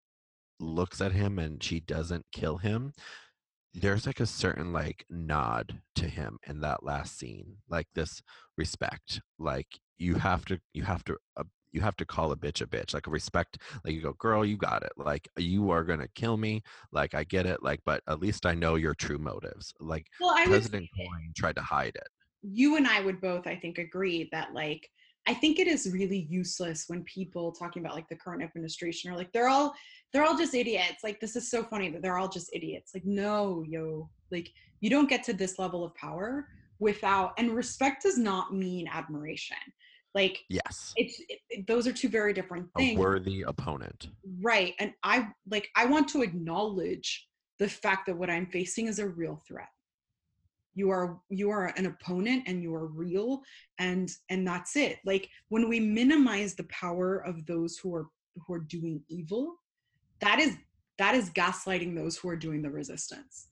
[0.60, 2.93] looks at him and she doesn't kill him,
[3.73, 8.21] there's like a certain like nod to him in that last scene, like this
[8.58, 9.19] respect.
[9.39, 12.65] Like you have to, you have to uh, you have to call a bitch a
[12.65, 16.07] bitch like a respect like you go girl you got it like you are gonna
[16.15, 19.73] kill me like i get it like but at least i know your true motives
[19.79, 22.07] like well, president coin tried to hide it
[22.41, 24.88] you and i would both i think agree that like
[25.25, 29.15] I think it is really useless when people talking about like the current administration are
[29.15, 29.73] like they're all
[30.12, 31.03] they're all just idiots.
[31.03, 32.91] Like this is so funny that they're all just idiots.
[32.93, 38.03] Like no, yo, like you don't get to this level of power without and respect
[38.03, 39.57] does not mean admiration.
[40.13, 42.97] Like yes, it's it, those are two very different things.
[42.97, 44.10] A worthy opponent,
[44.41, 44.73] right?
[44.80, 47.28] And I like I want to acknowledge
[47.60, 49.69] the fact that what I'm facing is a real threat
[50.76, 53.41] you are you are an opponent and you are real
[53.80, 58.08] and and that's it like when we minimize the power of those who are
[58.45, 59.56] who are doing evil
[60.19, 60.58] that is
[60.97, 63.49] that is gaslighting those who are doing the resistance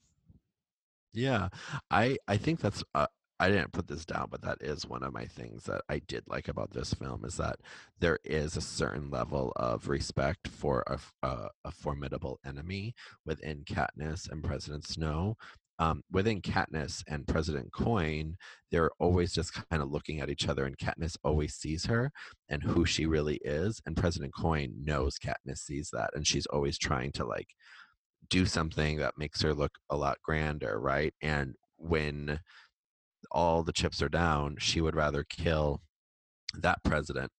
[1.12, 1.48] yeah
[1.90, 3.06] i i think that's uh,
[3.42, 6.22] I didn't put this down, but that is one of my things that I did
[6.28, 7.56] like about this film is that
[7.98, 12.94] there is a certain level of respect for a, a, a formidable enemy
[13.26, 15.36] within Katniss and President Snow
[15.80, 18.36] um, within Katniss and President Coin,
[18.70, 22.12] they're always just kind of looking at each other, and Katniss always sees her
[22.48, 23.80] and who she really is.
[23.84, 27.48] And President Coin knows Katniss sees that, and she's always trying to like
[28.30, 31.14] do something that makes her look a lot grander, right?
[31.20, 32.38] And when
[33.32, 35.80] all the chips are down, she would rather kill
[36.54, 37.30] that president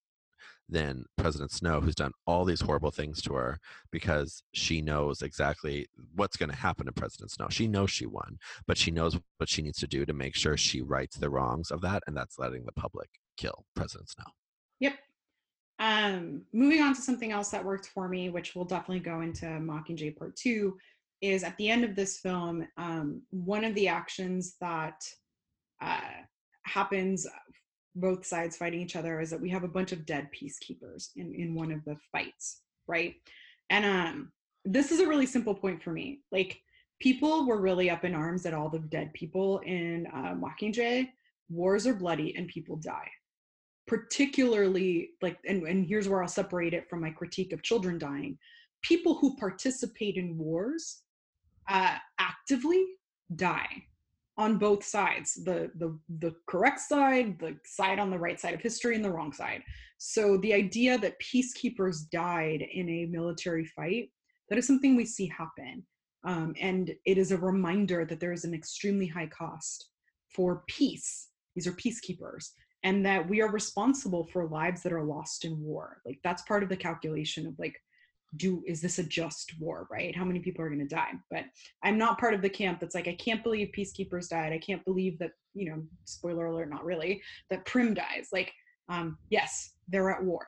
[0.69, 3.59] than President Snow, who's done all these horrible things to her
[3.91, 7.47] because she knows exactly what's going to happen to President Snow.
[7.49, 10.57] She knows she won, but she knows what she needs to do to make sure
[10.57, 14.25] she rights the wrongs of that, and that's letting the public kill President Snow.
[14.79, 14.95] Yep.
[15.79, 19.45] Um, moving on to something else that worked for me, which we'll definitely go into
[19.45, 20.77] Mockingjay Part Two,
[21.21, 25.01] is at the end of this film, um, one of the actions that
[25.83, 25.99] uh,
[26.65, 27.27] happens
[27.95, 31.33] both sides fighting each other is that we have a bunch of dead peacekeepers in
[31.35, 33.15] in one of the fights right
[33.69, 34.31] and um
[34.65, 36.59] this is a really simple point for me like
[37.03, 41.09] people were really up in arms at all the dead people in uh, Mockingjay.
[41.49, 43.09] Wars are bloody and people die.
[43.87, 48.37] Particularly, like, and, and here's where I'll separate it from my critique of children dying.
[48.83, 51.01] People who participate in wars
[51.69, 52.85] uh, actively
[53.35, 53.83] die
[54.37, 58.61] on both sides the the the correct side the side on the right side of
[58.61, 59.61] history and the wrong side.
[59.99, 64.09] So the idea that peacekeepers died in a military fight
[64.49, 65.83] that is something we see happen.
[66.25, 69.89] Um, and it is a reminder that there is an extremely high cost
[70.29, 71.29] for peace.
[71.55, 72.49] These are peacekeepers.
[72.83, 76.01] And that we are responsible for lives that are lost in war.
[76.05, 77.75] Like that's part of the calculation of like
[78.37, 80.15] do is this a just war right?
[80.15, 81.11] How many people are going to die?
[81.29, 81.45] But
[81.83, 84.53] i'm not part of the camp that's like i can't believe peacekeepers died.
[84.53, 88.29] I can't believe that you know spoiler alert not really that prim dies.
[88.31, 88.51] Like
[88.89, 90.47] um yes they're at war.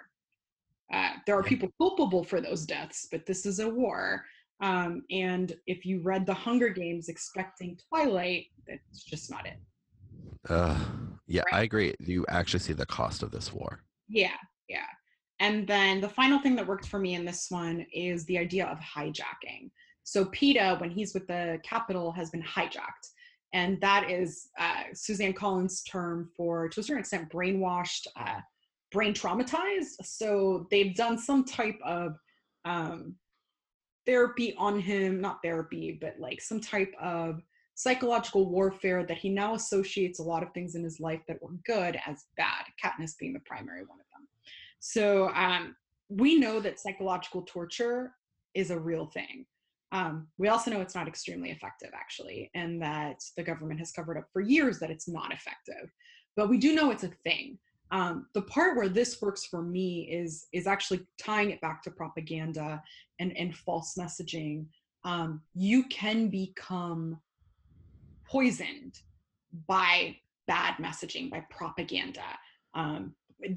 [0.94, 4.24] Uh, there are people culpable for those deaths but this is a war.
[4.62, 9.58] Um, and if you read the hunger games expecting twilight that's just not it.
[10.50, 10.80] Uh,
[11.28, 11.60] yeah right?
[11.60, 11.94] i agree.
[12.00, 13.82] You actually see the cost of this war.
[14.08, 14.38] Yeah
[14.70, 14.86] yeah
[15.40, 18.66] and then the final thing that worked for me in this one is the idea
[18.68, 19.70] of hijacking.
[20.04, 23.10] So Peeta, when he's with the Capitol, has been hijacked.
[23.54, 28.40] And that is uh, Suzanne Collins' term for, to a certain extent, brainwashed, uh,
[28.92, 29.96] brain traumatized.
[30.04, 32.16] So they've done some type of
[32.66, 33.16] um,
[34.06, 37.42] therapy on him, not therapy, but like some type of
[37.76, 41.54] psychological warfare that he now associates a lot of things in his life that were
[41.66, 44.00] good as bad, Katniss being the primary one.
[44.88, 45.76] So um,
[46.10, 48.12] we know that psychological torture
[48.54, 49.48] is a real thing.
[49.92, 54.16] Um, we also know it's not extremely effective, actually, and that the government has covered
[54.16, 55.92] up for years that it's not effective.
[56.36, 57.58] But we do know it's a thing.
[57.90, 61.92] Um, the part where this works for me is is actually tying it back to
[61.92, 62.84] propaganda
[63.20, 64.68] and and false messaging.
[65.04, 67.20] Um, you can become
[68.28, 69.00] poisoned
[69.68, 72.38] by bad messaging, by propaganda.
[72.76, 73.16] Um,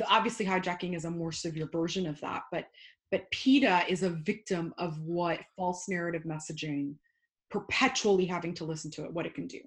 [0.09, 2.67] obviously hijacking is a more severe version of that but
[3.11, 6.95] but Peeta is a victim of what false narrative messaging
[7.51, 9.61] perpetually having to listen to it what it can do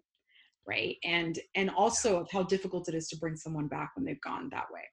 [0.67, 0.97] right?
[1.03, 4.49] And and also of how difficult it is to bring someone back when they've gone
[4.51, 4.83] that way.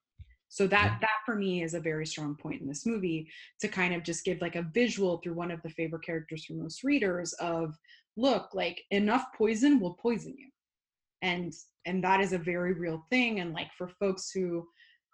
[0.49, 3.29] So that that for me is a very strong point in this movie
[3.61, 6.55] to kind of just give like a visual through one of the favorite characters for
[6.55, 7.75] most readers of
[8.17, 10.49] look like enough poison will poison you.
[11.23, 11.53] And
[11.85, 14.67] and that is a very real thing and like for folks who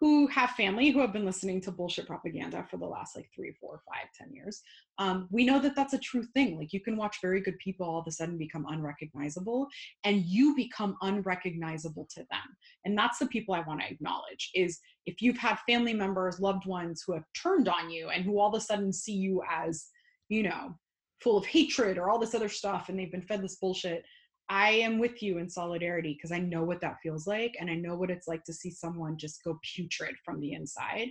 [0.04, 3.54] who have family who have been listening to bullshit propaganda for the last like three,
[3.58, 4.60] four, five, ten years.
[4.98, 6.58] Um, we know that that's a true thing.
[6.58, 9.66] Like you can watch very good people all of a sudden become unrecognizable,
[10.04, 12.54] and you become unrecognizable to them.
[12.84, 14.50] And that's the people I want to acknowledge.
[14.54, 18.38] Is if you've had family members, loved ones who have turned on you, and who
[18.38, 19.86] all of a sudden see you as,
[20.28, 20.78] you know,
[21.22, 24.04] full of hatred or all this other stuff, and they've been fed this bullshit.
[24.48, 27.56] I am with you in solidarity because I know what that feels like.
[27.58, 31.08] And I know what it's like to see someone just go putrid from the inside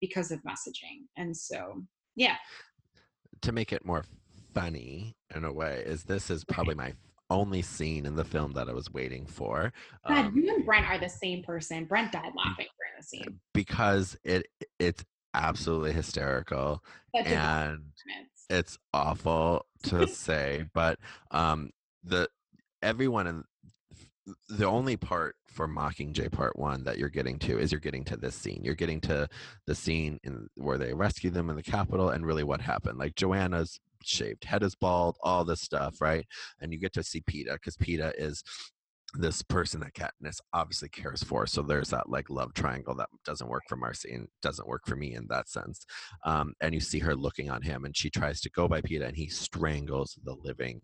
[0.00, 1.06] because of messaging.
[1.16, 1.82] And so,
[2.14, 2.36] yeah.
[3.42, 4.04] To make it more
[4.54, 6.94] funny in a way, is this is probably my
[7.28, 9.72] only scene in the film that I was waiting for.
[10.06, 11.84] God, um, you and Brent are the same person.
[11.84, 14.46] Brent died laughing during the scene because it
[14.78, 16.82] it's absolutely hysterical
[17.14, 17.82] Such and
[18.48, 20.98] it's awful to say, but
[21.30, 21.70] um,
[22.04, 22.28] the
[22.86, 23.44] everyone in
[24.48, 28.16] the only part for Mockingjay Part One that you're getting to is you're getting to
[28.16, 28.60] this scene.
[28.62, 29.28] You're getting to
[29.66, 32.98] the scene in where they rescue them in the Capitol and really what happened.
[32.98, 36.26] Like Johanna's shaved head is bald, all this stuff, right?
[36.60, 38.42] And you get to see Peeta because Peeta is
[39.14, 41.46] this person that Katniss obviously cares for.
[41.46, 44.96] So there's that like love triangle that doesn't work for Marcy and doesn't work for
[44.96, 45.86] me in that sense.
[46.24, 49.06] Um, and you see her looking on him and she tries to go by Peeta
[49.06, 50.80] and he strangles the living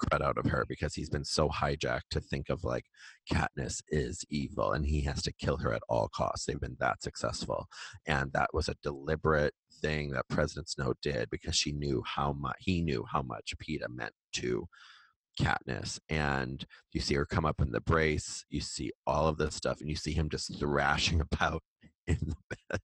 [0.00, 2.84] crud out of her because he's been so hijacked to think of like
[3.30, 6.46] Katniss is evil and he has to kill her at all costs.
[6.46, 7.66] They've been that successful.
[8.06, 12.56] And that was a deliberate thing that President Snow did because she knew how much
[12.58, 14.66] he knew how much Peeta meant to
[15.40, 18.44] Katniss, and you see her come up in the brace.
[18.50, 21.62] You see all of this stuff, and you see him just thrashing about
[22.06, 22.80] in the bed.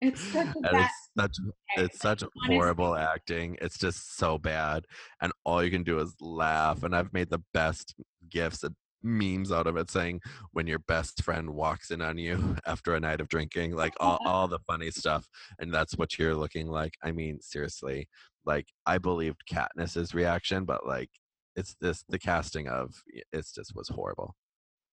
[0.00, 1.36] It's such a it's such,
[1.76, 3.56] it's such horrible acting.
[3.60, 4.84] It's just so bad,
[5.20, 6.82] and all you can do is laugh.
[6.84, 7.94] And I've made the best
[8.30, 10.20] gifs and memes out of it, saying
[10.52, 14.18] when your best friend walks in on you after a night of drinking, like all,
[14.26, 15.26] all the funny stuff,
[15.58, 16.94] and that's what you're looking like.
[17.02, 18.08] I mean, seriously,
[18.44, 21.10] like I believed Katniss's reaction, but like
[21.58, 22.94] it's this the casting of
[23.32, 24.36] it's just was horrible.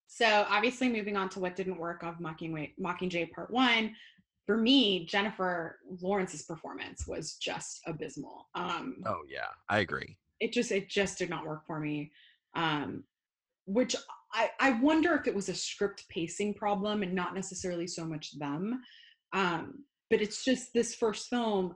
[0.07, 3.95] So obviously, moving on to what didn't work of Mocking Mockingjay Part One,
[4.45, 8.47] for me, Jennifer Lawrence's performance was just abysmal.
[8.55, 10.17] Um, oh yeah, I agree.
[10.39, 12.11] It just it just did not work for me.
[12.55, 13.03] Um,
[13.67, 13.95] which
[14.33, 18.37] I I wonder if it was a script pacing problem and not necessarily so much
[18.39, 18.81] them.
[19.33, 21.75] Um, but it's just this first film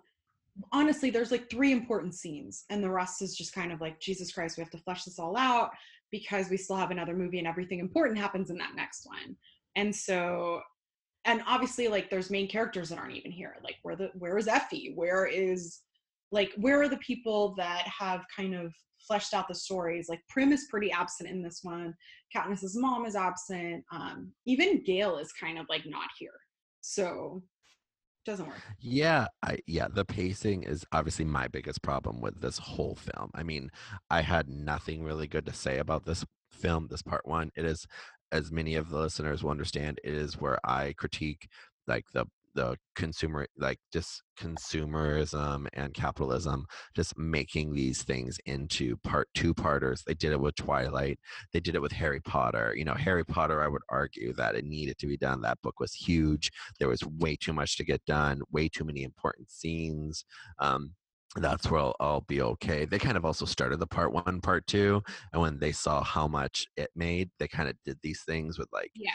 [0.72, 4.32] honestly there's like three important scenes and the rest is just kind of like jesus
[4.32, 5.72] christ we have to flesh this all out
[6.12, 9.36] because we still have another movie and everything important happens in that next one.
[9.76, 10.62] And so
[11.26, 14.48] and obviously like there's main characters that aren't even here like where the where is
[14.48, 14.94] effie?
[14.96, 15.82] Where is
[16.32, 18.74] like where are the people that have kind of
[19.08, 20.08] fleshed out the stories?
[20.10, 21.94] Like prim is pretty absent in this one.
[22.36, 23.84] Katniss's mom is absent.
[23.92, 26.32] Um even gale is kind of like not here.
[26.82, 27.44] So
[28.26, 28.58] doesn't work.
[28.80, 33.32] Yeah, I yeah, the pacing is obviously my biggest problem with this whole film.
[33.34, 33.70] I mean,
[34.10, 37.52] I had nothing really good to say about this film, this part 1.
[37.56, 37.88] It is
[38.32, 41.48] as many of the listeners will understand, it is where I critique
[41.88, 42.26] like the
[42.56, 50.04] the consumer like just consumerism and capitalism just making these things into part two parters
[50.06, 51.20] they did it with twilight.
[51.54, 52.74] They did it with harry potter.
[52.76, 55.42] You know harry potter i would argue that it needed to be done.
[55.42, 56.52] That book was huge.
[56.80, 60.26] There was way too much to get done way too many important scenes.
[60.60, 60.94] Um,
[61.36, 62.86] that's where I'll, I'll, be okay.
[62.86, 66.28] They kind of also started the part one, part two, and when they saw how
[66.28, 69.12] much it made, they kind of did these things with like yeah.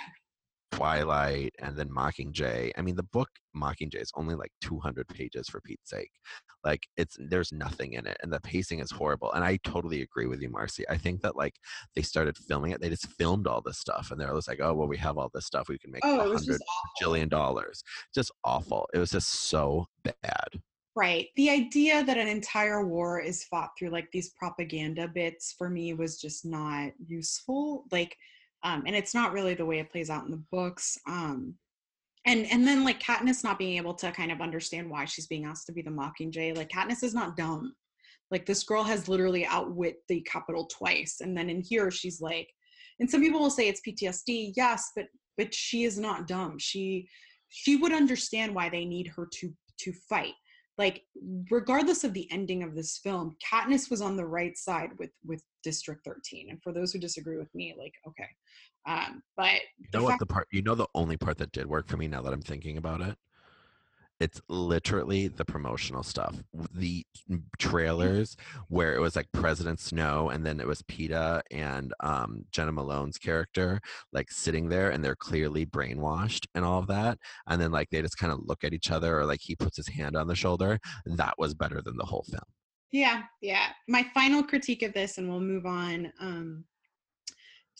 [0.76, 2.72] Twilight and then Mockingjay.
[2.76, 6.10] I mean, the book Mockingjay is only like 200 pages for Pete's sake.
[6.64, 9.32] Like it's there's nothing in it, and the pacing is horrible.
[9.32, 10.84] And I totally agree with you, Marcy.
[10.88, 11.54] I think that like
[11.94, 14.74] they started filming it, they just filmed all this stuff, and they're just like, oh
[14.74, 16.60] well, we have all this stuff, we can make oh, a oh, hundred
[17.02, 17.82] jillion dollars.
[18.14, 18.88] Just awful.
[18.94, 20.48] It was just so bad.
[20.96, 21.26] Right.
[21.34, 25.92] The idea that an entire war is fought through like these propaganda bits for me
[25.92, 27.84] was just not useful.
[27.90, 28.16] Like
[28.64, 30.98] um, and it's not really the way it plays out in the books.
[31.06, 31.54] Um,
[32.26, 35.44] and and then like Katniss not being able to kind of understand why she's being
[35.44, 36.56] asked to be the Mockingjay.
[36.56, 37.74] Like Katniss is not dumb.
[38.30, 42.48] Like this girl has literally outwit the Capitol twice, and then in here she's like,
[42.98, 44.54] and some people will say it's PTSD.
[44.56, 45.06] Yes, but
[45.36, 46.58] but she is not dumb.
[46.58, 47.06] She
[47.50, 50.34] she would understand why they need her to to fight
[50.78, 51.02] like
[51.50, 55.42] regardless of the ending of this film katniss was on the right side with with
[55.62, 58.28] district 13 and for those who disagree with me like okay.
[58.86, 61.88] Um but you know what the part you know the only part that did work
[61.88, 63.16] for me now that i'm thinking about it
[64.20, 66.36] it's literally the promotional stuff.
[66.72, 67.04] The
[67.58, 68.36] trailers
[68.68, 73.18] where it was like president snow and then it was Peeta and um, jena malone's
[73.18, 73.80] character
[74.12, 78.02] like sitting there and they're clearly brainwashed and all of that and then like they
[78.02, 80.34] just kind of look at each other or like he puts his hand on the
[80.34, 82.42] shoulder that was better than the whole film.
[82.92, 83.66] Yeah yeah.
[83.88, 86.64] My final critique of this and we'll move on um,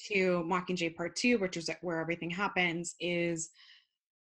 [0.09, 3.51] to mockingjay part two which is where everything happens is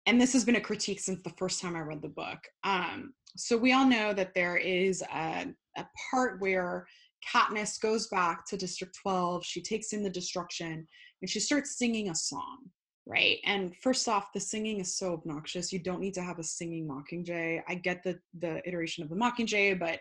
[0.06, 2.40] and this has been a critique since the first time I read the book.
[2.64, 5.48] Um, so we all know that there is a,
[5.78, 6.86] a part where
[7.32, 9.46] Katniss goes back to District 12.
[9.46, 10.88] She takes in the destruction
[11.22, 12.58] and she starts singing a song,
[13.06, 13.38] right?
[13.46, 15.72] And first off, the singing is so obnoxious.
[15.72, 17.62] You don't need to have a singing Mockingjay.
[17.68, 20.00] I get the the iteration of the Mockingjay, but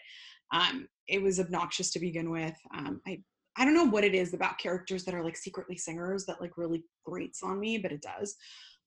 [0.53, 2.57] um, it was obnoxious to begin with.
[2.75, 3.23] Um, I
[3.57, 6.57] I don't know what it is about characters that are like secretly singers that like
[6.57, 8.37] really grates on me, but it does.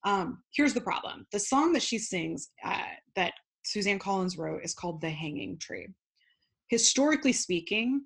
[0.04, 2.78] Um, here's the problem: the song that she sings uh,
[3.16, 3.34] that
[3.64, 5.88] Suzanne Collins wrote is called "The Hanging Tree."
[6.68, 8.04] Historically speaking,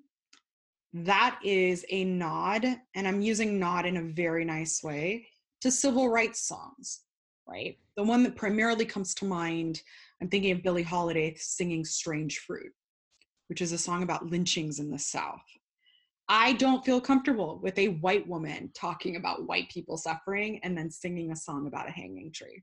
[0.93, 5.27] that is a nod, and I'm using nod in a very nice way,
[5.61, 7.01] to civil rights songs,
[7.47, 7.77] right?
[7.95, 9.81] The one that primarily comes to mind,
[10.21, 12.71] I'm thinking of Billie Holiday singing Strange Fruit,
[13.47, 15.43] which is a song about lynchings in the South.
[16.31, 20.91] I don't feel comfortable with a white woman talking about white people suffering and then
[20.91, 22.61] singing a song about a hanging tree.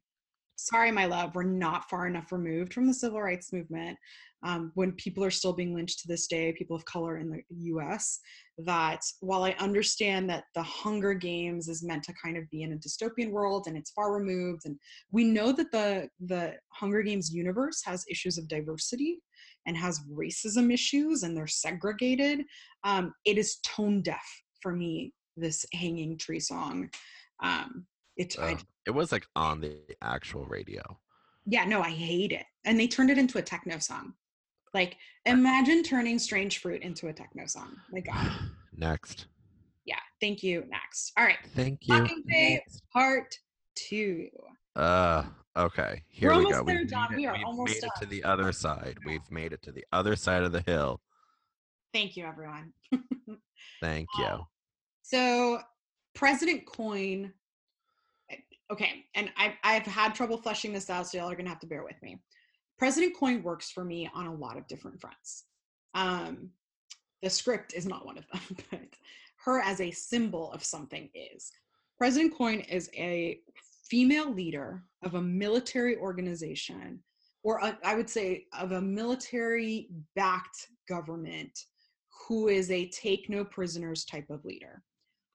[0.54, 3.98] Sorry, my love, we're not far enough removed from the civil rights movement
[4.42, 7.42] um, when people are still being lynched to this day, people of color in the
[7.50, 8.20] US,
[8.58, 12.72] that while I understand that the Hunger Games is meant to kind of be in
[12.72, 14.78] a dystopian world and it's far removed, and
[15.10, 19.18] we know that the the Hunger Games universe has issues of diversity
[19.66, 22.44] and has racism issues and they're segregated,
[22.84, 24.24] um, it is tone deaf
[24.60, 25.12] for me.
[25.38, 26.88] This hanging tree song,
[27.42, 27.84] um,
[28.16, 28.54] it uh,
[28.86, 30.82] it was like on the actual radio.
[31.44, 34.14] Yeah, no, I hate it, and they turned it into a techno song.
[34.72, 37.76] Like, imagine turning Strange Fruit into a techno song.
[37.92, 38.30] My God.
[38.76, 39.26] Next.
[39.84, 39.98] Yeah.
[40.20, 40.64] Thank you.
[40.68, 41.12] Next.
[41.16, 41.38] All right.
[41.54, 41.94] Thank you.
[41.94, 42.60] Mockingjay
[42.92, 43.34] Part
[43.74, 44.28] Two.
[44.76, 45.24] Uh.
[45.56, 46.02] Okay.
[46.08, 46.64] Here We're we go.
[46.64, 47.16] There, we've John.
[47.16, 48.98] We are almost made it to the other side.
[49.06, 51.00] We've made it to the other side of the hill.
[51.94, 52.74] Thank you, everyone.
[53.80, 54.26] Thank you.
[54.26, 54.46] Um,
[55.02, 55.60] so,
[56.14, 57.32] President Coin.
[58.30, 58.36] Eh,
[58.70, 61.66] okay, and I've I've had trouble fleshing this out, so y'all are gonna have to
[61.66, 62.18] bear with me.
[62.78, 65.44] President Coin works for me on a lot of different fronts.
[65.94, 66.50] Um,
[67.22, 68.80] the script is not one of them, but
[69.44, 71.50] her as a symbol of something is.
[71.96, 73.40] President Coin is a
[73.90, 77.00] female leader of a military organization,
[77.42, 81.58] or a, I would say of a military backed government
[82.26, 84.82] who is a take no prisoners type of leader.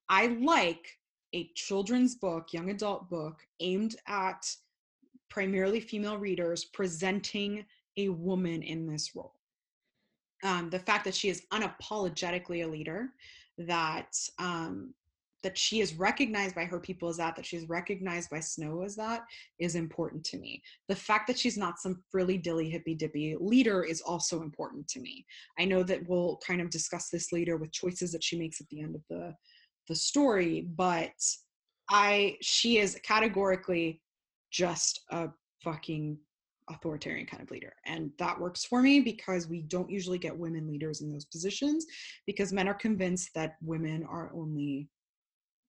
[0.10, 0.86] I like
[1.34, 4.46] a children's book, young adult book aimed at
[5.30, 7.66] primarily female readers presenting
[7.98, 9.36] a woman in this role.
[10.44, 13.10] Um, the fact that she is unapologetically a leader,
[13.58, 14.94] that um,
[15.44, 18.96] that she is recognized by her people as that, that she's recognized by Snow as
[18.96, 19.22] that,
[19.60, 20.62] is important to me.
[20.88, 25.00] The fact that she's not some frilly dilly hippy dippy leader is also important to
[25.00, 25.26] me.
[25.60, 28.68] I know that we'll kind of discuss this later with choices that she makes at
[28.70, 29.34] the end of the
[29.88, 31.12] the story, but
[31.90, 34.02] I she is categorically
[34.52, 35.30] just a
[35.64, 36.18] fucking
[36.70, 37.74] authoritarian kind of leader.
[37.86, 41.86] And that works for me because we don't usually get women leaders in those positions
[42.26, 44.88] because men are convinced that women are only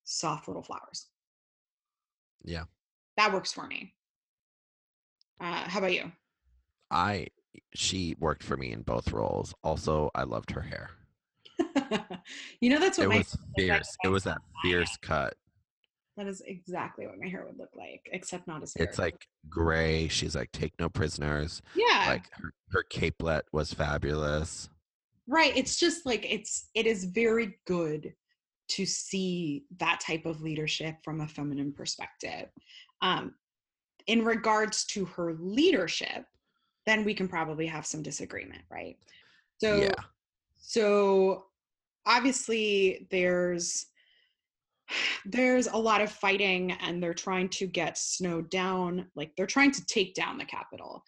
[0.03, 1.07] soft little flowers.
[2.43, 2.63] Yeah.
[3.17, 3.93] That works for me.
[5.39, 6.11] Uh, how about you?
[6.91, 7.27] I
[7.75, 9.53] she worked for me in both roles.
[9.63, 10.91] Also, I loved her hair.
[12.61, 13.95] you know that's what it was fierce.
[14.03, 15.35] It was that fierce cut.
[16.17, 18.85] That is exactly what my hair would look like, except not as hair.
[18.85, 20.07] It's like gray.
[20.07, 21.61] She's like, take no prisoners.
[21.75, 22.05] Yeah.
[22.07, 24.69] Like her, her capelet was fabulous.
[25.27, 25.55] Right.
[25.57, 28.13] It's just like it's it is very good
[28.73, 32.49] to see that type of leadership from a feminine perspective.
[33.01, 33.35] Um,
[34.07, 36.25] in regards to her leadership,
[36.85, 38.97] then we can probably have some disagreement, right?
[39.59, 39.91] So yeah.
[40.59, 41.45] so
[42.05, 43.85] obviously there's
[45.25, 49.07] there's a lot of fighting and they're trying to get Snow down.
[49.15, 51.03] Like they're trying to take down the Capitol.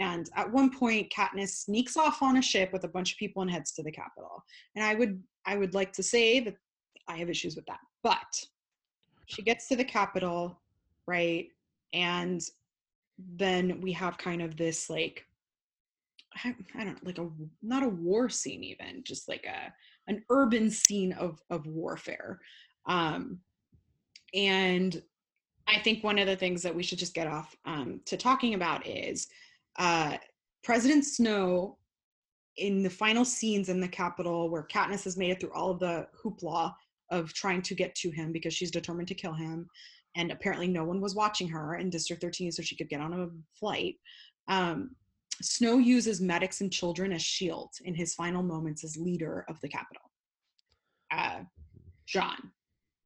[0.00, 3.42] And at one point, Katniss sneaks off on a ship with a bunch of people
[3.42, 4.42] and heads to the Capitol.
[4.74, 6.56] And I would I would like to say that
[7.08, 7.80] I have issues with that.
[8.02, 8.44] But
[9.26, 10.60] she gets to the Capitol,
[11.06, 11.48] right?
[11.92, 12.42] And
[13.18, 15.24] then we have kind of this like
[16.44, 17.28] I, I don't know, like a
[17.62, 19.72] not a war scene even, just like a
[20.10, 22.40] an urban scene of of warfare
[22.86, 23.38] um,
[24.34, 25.00] and
[25.66, 28.54] I think one of the things that we should just get off um, to talking
[28.54, 29.28] about is
[29.78, 30.16] uh,
[30.62, 31.78] President Snow
[32.56, 35.80] in the final scenes in the Capitol, where Katniss has made it through all of
[35.80, 36.74] the hoopla
[37.14, 39.68] of trying to get to him because she's determined to kill him,
[40.16, 43.12] and apparently no one was watching her in District 13 so she could get on
[43.12, 43.96] a flight.
[44.48, 44.90] Um,
[45.42, 49.68] Snow uses medics and children as shields in his final moments as leader of the
[49.68, 50.10] Capitol.
[51.10, 51.40] Uh,
[52.06, 52.52] John,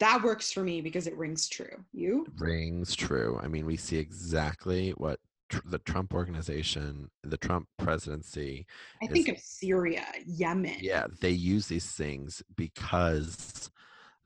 [0.01, 1.85] that works for me because it rings true.
[1.93, 2.27] You?
[2.39, 3.39] Rings true.
[3.43, 8.67] I mean, we see exactly what tr- the Trump organization, the Trump presidency.
[9.03, 10.77] I is- think of Syria, Yemen.
[10.81, 13.71] yeah, they use these things because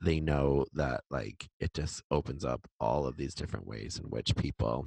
[0.02, 4.34] they know that like it just opens up all of these different ways in which
[4.36, 4.86] people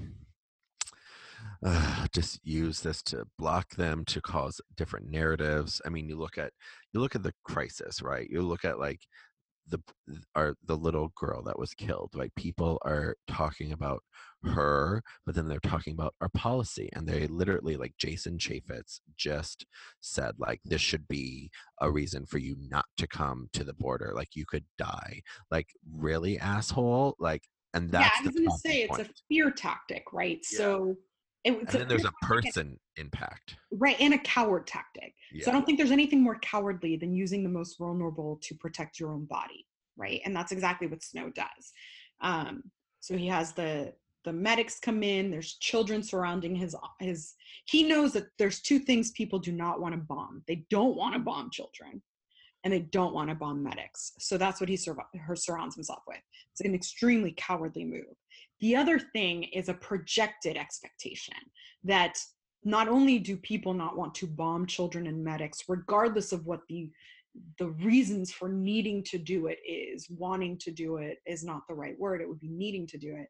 [1.64, 5.82] uh, just use this to block them to cause different narratives.
[5.86, 6.52] I mean you look at
[6.94, 8.28] you look at the crisis right?
[8.30, 9.02] You look at like
[9.68, 9.82] the
[10.36, 14.02] are the little girl that was killed like people are talking about
[14.44, 19.66] her but then they're talking about our policy and they literally like jason chaffetz just
[20.02, 21.50] said like this should be
[21.82, 25.68] a reason for you not to come to the border like you could die like
[25.98, 27.42] really asshole like
[27.76, 30.40] and that's yeah, I was talking say it's a fear tactic, right?
[30.52, 30.58] Yeah.
[30.58, 30.96] So
[31.46, 35.14] it, and then there's a person impact right, and a coward tactic.
[35.42, 39.00] So I don't think there's anything more cowardly than using the most vulnerable to protect
[39.00, 39.66] your own body,
[39.96, 40.22] right?
[40.26, 41.74] And that's exactly what Snow does.
[42.22, 42.64] Um,
[43.00, 43.94] so he has the
[44.24, 45.30] the medics come in.
[45.30, 47.36] There's children surrounding his his.
[47.66, 50.42] He knows that there's two things people do not want to bomb.
[50.48, 52.02] They don't want to bomb children,
[52.64, 54.14] and they don't want to bomb medics.
[54.18, 56.22] So that's what he sur- her surrounds himself with.
[56.54, 58.16] It's an extremely cowardly move.
[58.62, 61.36] The other thing is a projected expectation
[61.84, 62.18] that
[62.64, 66.90] not only do people not want to bomb children and medics regardless of what the
[67.60, 71.76] the reasons for needing to do it is wanting to do it is not the
[71.76, 73.28] right word it would be needing to do it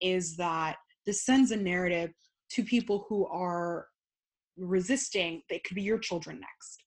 [0.00, 2.10] is that this sends a narrative
[2.50, 3.86] to people who are
[4.56, 6.82] resisting they could be your children next.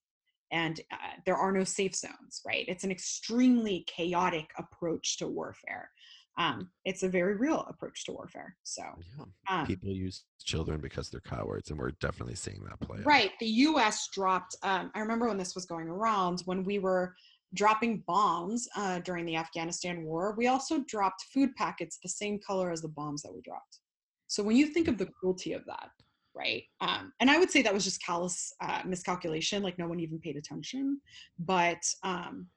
[0.51, 2.65] And uh, there are no safe zones right?
[2.67, 5.89] It's an extremely chaotic approach to warfare
[6.37, 8.83] um, it's a very real approach to warfare so
[9.17, 13.05] yeah um, people use children because they're cowards and we're definitely seeing that play out.
[13.05, 13.31] Right.
[13.39, 17.13] The US dropped, um, I remember when this was going around, when we were
[17.53, 22.71] dropping bombs uh, during the Afghanistan war, we also dropped food packets the same color
[22.71, 23.79] as the bombs that we dropped.
[24.27, 25.89] So when you think of the cruelty of that,
[26.35, 26.63] right?
[26.81, 30.19] Um, and I would say that was just callous uh, miscalculation, like no one even
[30.19, 31.01] paid attention.
[31.39, 32.47] But um,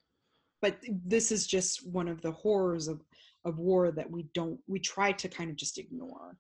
[0.61, 0.77] but
[1.07, 3.01] this is just one of the horrors of
[3.45, 6.37] of war that we don't we try to kind of just ignore.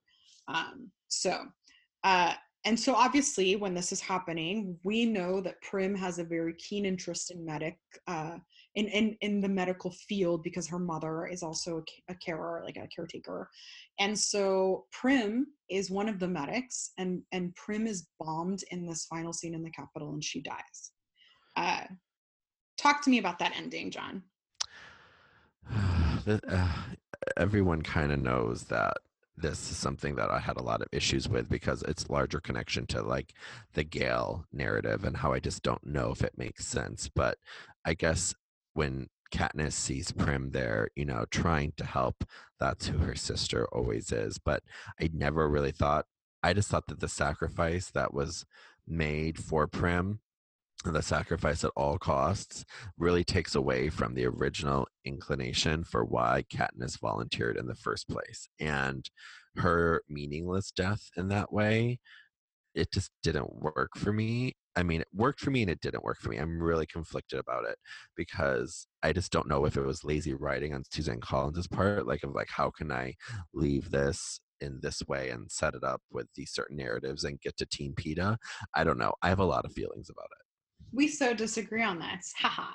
[0.48, 1.44] Um, so
[2.04, 2.34] uh,
[2.64, 6.84] and so obviously when this is happening we know that prim has a very keen
[6.84, 8.36] interest in medic uh,
[8.74, 11.78] in, in in the medical field because her mother is also
[12.08, 13.48] a, a carer like a caretaker.
[13.98, 19.06] And so prim is one of the medics and and prim is bombed in this
[19.06, 20.92] final scene in the capitol and she dies.
[21.56, 21.84] Uh,
[22.80, 24.22] talk to me about that ending john
[26.30, 26.72] Uh,
[27.36, 28.98] everyone kind of knows that
[29.36, 32.86] this is something that I had a lot of issues with because it's larger connection
[32.88, 33.34] to like
[33.72, 37.08] the Gale narrative and how I just don't know if it makes sense.
[37.08, 37.38] But
[37.84, 38.34] I guess
[38.74, 42.24] when Katniss sees Prim there, you know, trying to help,
[42.58, 44.38] that's who her sister always is.
[44.38, 44.62] But
[45.00, 46.06] I never really thought,
[46.42, 48.44] I just thought that the sacrifice that was
[48.86, 50.20] made for Prim
[50.84, 52.64] the sacrifice at all costs
[52.96, 58.48] really takes away from the original inclination for why Katniss volunteered in the first place.
[58.58, 59.08] And
[59.56, 61.98] her meaningless death in that way,
[62.74, 64.54] it just didn't work for me.
[64.76, 66.38] I mean, it worked for me and it didn't work for me.
[66.38, 67.76] I'm really conflicted about it
[68.16, 72.22] because I just don't know if it was lazy writing on Suzanne Collins' part, like
[72.22, 73.16] of like how can I
[73.52, 77.56] leave this in this way and set it up with these certain narratives and get
[77.56, 78.36] to Team Peeta.
[78.74, 79.12] I don't know.
[79.22, 80.39] I have a lot of feelings about it.
[80.92, 82.32] We so disagree on this.
[82.36, 82.72] Haha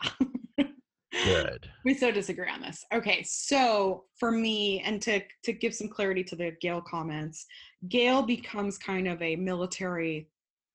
[1.24, 1.70] Good.
[1.86, 2.84] we so disagree on this.
[2.94, 7.46] Okay so for me and to to give some clarity to the gale comments
[7.90, 10.30] gale becomes kind of a military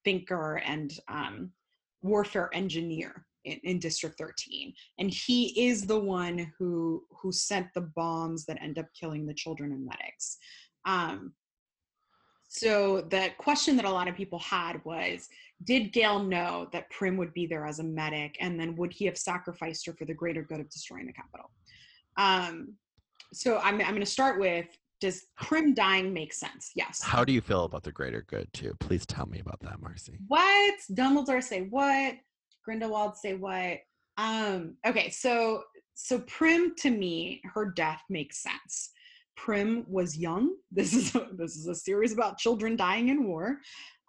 [0.04, 1.50] thinker and um,
[2.02, 7.80] warfare engineer in, in district 13 and he is the one who who sent the
[7.80, 10.38] bombs that end up killing the children and medics.
[10.86, 11.34] Um,
[12.52, 15.28] so the question that a lot of people had was
[15.64, 19.04] did Gale know that Prim would be there as a medic, and then would he
[19.06, 21.50] have sacrificed her for the greater good of destroying the capital?
[22.16, 22.74] Um,
[23.32, 24.66] so I'm, I'm going to start with:
[25.00, 26.70] Does Prim dying make sense?
[26.74, 27.02] Yes.
[27.02, 28.74] How do you feel about the greater good too?
[28.80, 30.18] Please tell me about that, Marcy.
[30.28, 30.74] What?
[30.92, 32.14] Dumbledore say what?
[32.64, 33.78] Grindelwald say what?
[34.16, 35.62] Um, okay, so
[35.94, 38.90] so Prim to me, her death makes sense.
[39.36, 40.54] Prim was young.
[40.72, 43.58] This is a, this is a series about children dying in war,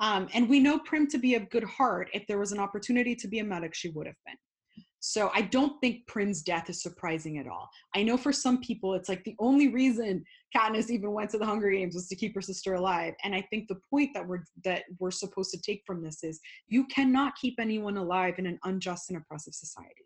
[0.02, 2.10] um, and we know Prim to be of good heart.
[2.14, 4.36] If there was an opportunity to be a medic, she would have been.
[5.00, 7.68] So I don't think Prim's death is surprising at all.
[7.96, 10.24] I know for some people, it's like the only reason
[10.56, 13.16] Katniss even went to the Hunger Games was to keep her sister alive.
[13.24, 16.40] And I think the point that we're that we're supposed to take from this is
[16.68, 20.06] you cannot keep anyone alive in an unjust and oppressive society.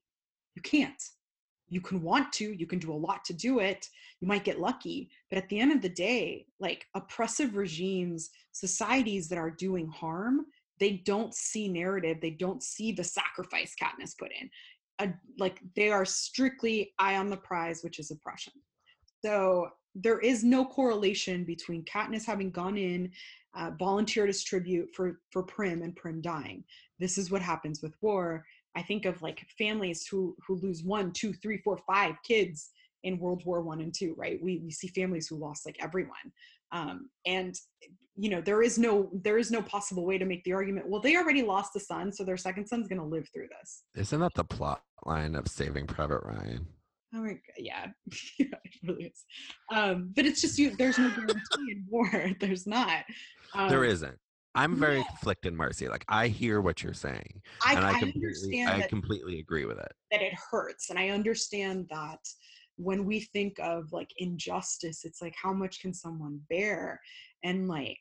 [0.56, 1.04] You can't.
[1.70, 3.90] You can want to you can do a lot to do it
[4.20, 9.28] you might get lucky but at the end of the day like oppressive regimes societies
[9.28, 10.46] that are doing harm
[10.80, 14.50] they don't see narrative they don't see the sacrifice katniss put in.
[15.00, 18.54] A, like they are strictly eye on the prize which is oppression.
[19.24, 23.12] So there is no correlation between katniss having gone in
[23.56, 26.64] uh, volunteered as tribute for for prim and prim dying.
[27.00, 28.46] This is what happens with war
[28.76, 32.70] I think of like families who who lose one, two, three, four, five kids
[33.04, 34.42] in World War One and Two, right?
[34.42, 36.32] We we see families who lost like everyone,
[36.72, 37.56] um, and
[38.16, 40.90] you know there is no there is no possible way to make the argument.
[40.90, 43.84] Well, they already lost a son, so their second son's going to live through this.
[43.96, 46.68] Isn't that the plot line of Saving Private Ryan?
[47.14, 47.88] Oh my, yeah,
[48.40, 49.24] yeah, it really is.
[49.72, 50.76] Um, but it's just you.
[50.76, 52.10] There's no guarantee in war.
[52.40, 53.06] There's not.
[53.54, 54.18] Um, there isn't.
[54.56, 55.88] I'm very conflicted, Marcy.
[55.88, 59.78] Like I hear what you're saying, I, and I, I completely, I completely agree with
[59.78, 59.92] it.
[60.12, 62.20] That it hurts, and I understand that
[62.78, 67.02] when we think of like injustice, it's like how much can someone bear,
[67.44, 68.00] and like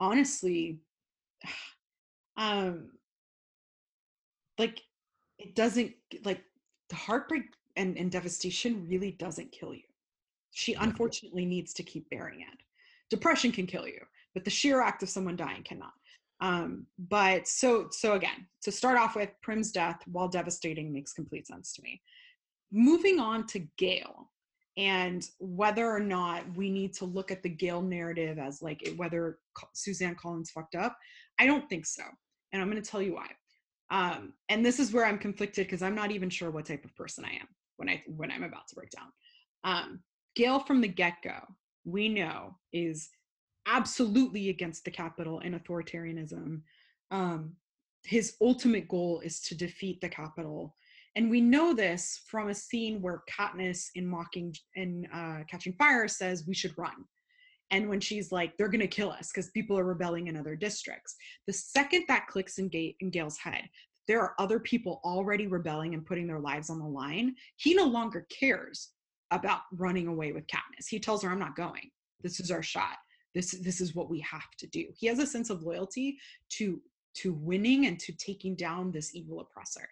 [0.00, 0.80] honestly,
[2.36, 2.90] um,
[4.58, 4.80] like
[5.38, 5.92] it doesn't
[6.24, 6.42] like
[6.90, 7.44] the heartbreak
[7.76, 9.82] and, and devastation really doesn't kill you.
[10.52, 12.58] She unfortunately needs to keep bearing it.
[13.10, 14.00] Depression can kill you
[14.34, 15.92] but the sheer act of someone dying cannot.
[16.40, 21.46] Um, but so so again, to start off with, Prim's death, while devastating, makes complete
[21.46, 22.02] sense to me.
[22.72, 24.30] Moving on to Gale
[24.76, 29.38] and whether or not we need to look at the Gale narrative as like whether
[29.72, 30.96] Suzanne Collins fucked up,
[31.38, 32.02] I don't think so,
[32.52, 33.28] and I'm going to tell you why.
[33.90, 36.96] Um, and this is where I'm conflicted because I'm not even sure what type of
[36.96, 39.12] person I am when I when I'm about to break down.
[39.62, 40.00] Um,
[40.34, 41.38] Gale from the get go,
[41.84, 43.08] we know is
[43.66, 46.60] absolutely against the capital and authoritarianism.
[47.10, 47.56] Um,
[48.04, 50.74] his ultimate goal is to defeat the capital.
[51.16, 56.08] And we know this from a scene where Katniss in Mocking in uh, Catching Fire
[56.08, 57.04] says we should run.
[57.70, 61.16] And when she's like, they're gonna kill us because people are rebelling in other districts.
[61.46, 63.62] The second that clicks in, Ga- in Gale's head,
[64.06, 67.34] there are other people already rebelling and putting their lives on the line.
[67.56, 68.90] He no longer cares
[69.30, 70.88] about running away with Katniss.
[70.88, 71.90] He tells her, I'm not going.
[72.22, 72.96] This is our shot
[73.34, 74.86] this this is what we have to do.
[74.96, 76.18] He has a sense of loyalty
[76.50, 76.80] to
[77.16, 79.88] to winning and to taking down this evil oppressor.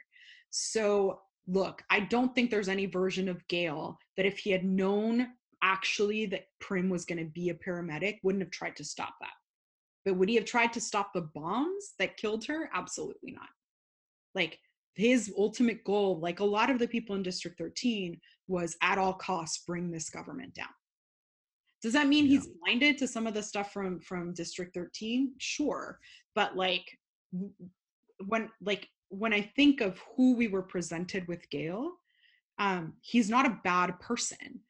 [0.50, 5.26] So look i don't think there's any version of gale that if he had known
[5.62, 9.32] actually that prim was going to be a paramedic wouldn't have tried to stop that.
[10.04, 12.68] But would he have tried to stop the bombs that killed her?
[12.74, 13.48] Absolutely not.
[14.34, 14.58] Like
[14.94, 19.14] his ultimate goal like a lot of the people in district 13 was at all
[19.14, 20.68] costs bring this government down
[21.82, 22.38] does that mean yeah.
[22.38, 25.32] he's blinded to some of the stuff from from District 13?
[25.38, 25.98] Sure.
[26.34, 26.86] But like
[28.26, 31.92] when like when I think of who we were presented with Gale,
[32.58, 34.60] um, he's not a bad person.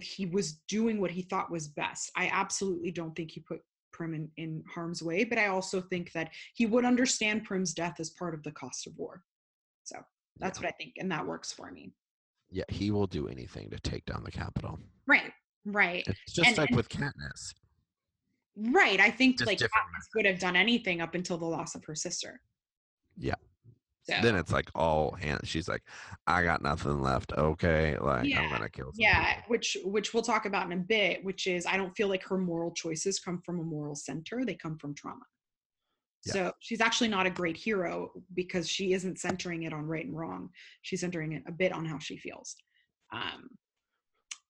[0.00, 2.10] He was doing what he thought was best.
[2.16, 3.60] I absolutely don't think he put
[3.92, 8.00] Prim in, in harm's way, but I also think that he would understand Prim's death
[8.00, 9.22] as part of the cost of war.
[9.84, 9.96] So
[10.38, 10.66] that's yeah.
[10.66, 11.92] what I think, and that works for me.
[12.50, 14.80] Yeah, he will do anything to take down the Capitol.
[15.06, 15.32] Right.
[15.64, 16.04] Right.
[16.06, 17.54] It's just and, like and, with Katniss.
[18.56, 19.00] Right.
[19.00, 21.94] I think just like Katniss would have done anything up until the loss of her
[21.94, 22.40] sister.
[23.16, 23.34] Yeah.
[24.04, 24.14] So.
[24.22, 25.48] Then it's like all hands.
[25.48, 25.82] She's like,
[26.26, 27.32] I got nothing left.
[27.32, 28.42] Okay, like yeah.
[28.42, 28.92] I'm gonna kill.
[28.96, 29.42] Yeah, people.
[29.48, 31.24] which which we'll talk about in a bit.
[31.24, 34.44] Which is, I don't feel like her moral choices come from a moral center.
[34.44, 35.24] They come from trauma.
[36.26, 36.32] Yeah.
[36.32, 40.16] So she's actually not a great hero because she isn't centering it on right and
[40.16, 40.50] wrong.
[40.82, 42.56] She's centering it a bit on how she feels.
[43.10, 43.48] Um,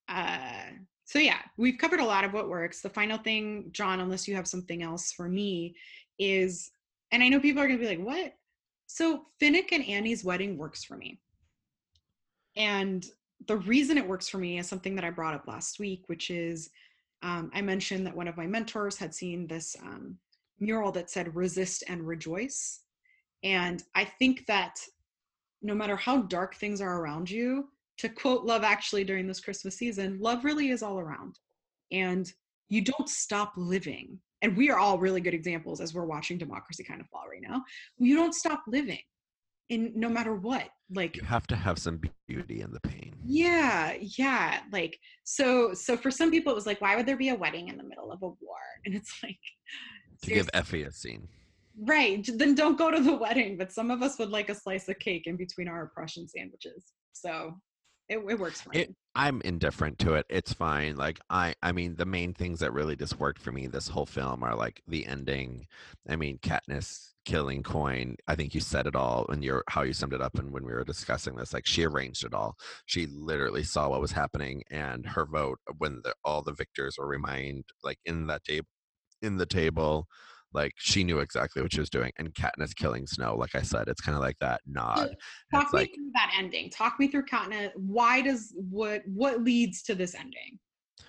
[0.09, 0.71] uh,
[1.05, 2.81] so yeah, we've covered a lot of what works.
[2.81, 5.75] The final thing, John, unless you have something else for me,
[6.19, 6.71] is,
[7.13, 8.35] and I know people are gonna be like, what?
[8.87, 11.21] So Finnick and Annie's wedding works for me.
[12.57, 13.05] And
[13.47, 16.31] the reason it works for me is something that I brought up last week, which
[16.31, 16.71] is
[17.23, 20.19] um, I mentioned that one of my mentors had seen this um,
[20.61, 22.81] mural that said resist and rejoice.
[23.43, 24.79] And I think that
[25.63, 27.69] no matter how dark things are around you,
[27.99, 31.39] to quote Love Actually during this Christmas season, love really is all around.
[31.93, 32.31] And
[32.69, 34.19] you don't stop living.
[34.43, 37.43] And we are all really good examples as we're watching democracy kind of fall right
[37.43, 37.63] now.
[37.99, 39.01] You don't stop living
[39.71, 40.69] in no matter what.
[40.95, 43.15] Like you have to have some beauty in the pain.
[43.25, 44.61] Yeah, yeah.
[44.71, 47.69] Like so so for some people it was like, why would there be a wedding
[47.69, 48.59] in the middle of a war?
[48.85, 49.39] And it's like
[50.23, 51.29] to give Effie a scene.
[51.81, 52.29] Right.
[52.35, 53.57] Then don't go to the wedding.
[53.57, 56.93] But some of us would like a slice of cake in between our oppression sandwiches.
[57.13, 57.55] So
[58.09, 58.95] It, it works for It.
[59.15, 60.27] I'm indifferent to it.
[60.29, 60.97] It's fine.
[60.97, 64.07] Like I, I mean, the main things that really just worked for me this whole
[64.07, 65.67] film are like the ending.
[66.09, 68.17] I mean, Katniss killing Coin.
[68.29, 70.65] I think you said it all and you're how you summed it up, and when
[70.65, 72.57] we were discussing this, like she arranged it all.
[72.87, 77.07] She literally saw what was happening, and her vote when the, all the victors were
[77.07, 78.69] remind like in that table,
[79.23, 80.09] in the table.
[80.55, 83.37] Like she knew exactly what she was doing, and Katniss killing Snow.
[83.37, 85.17] Like I said, it's kind of like that nod.
[85.53, 86.71] Talk me like through that ending.
[86.71, 87.71] Talk me through Katniss.
[87.77, 90.59] Why does what what leads to this ending?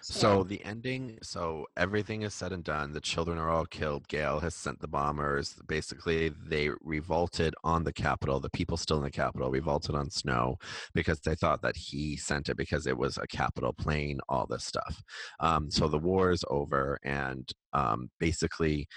[0.07, 2.93] So the ending, so everything is said and done.
[2.93, 4.07] The children are all killed.
[4.07, 5.55] Gale has sent the bombers.
[5.67, 8.39] Basically, they revolted on the capital.
[8.39, 10.57] The people still in the capital revolted on Snow
[10.93, 14.63] because they thought that he sent it because it was a capital plane, all this
[14.63, 15.01] stuff.
[15.39, 18.87] Um, so the war is over, and um, basically,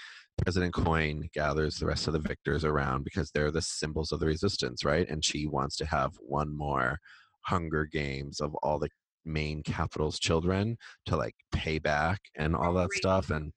[0.41, 4.25] President Coin gathers the rest of the victors around because they're the symbols of the
[4.25, 5.07] resistance, right?
[5.09, 6.99] And she wants to have one more
[7.41, 8.89] Hunger Games of all the
[9.25, 13.51] main capital's children to like pay back and all that stuff and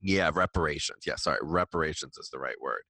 [0.00, 1.04] yeah reparations.
[1.06, 2.82] Yeah sorry reparations is the right word.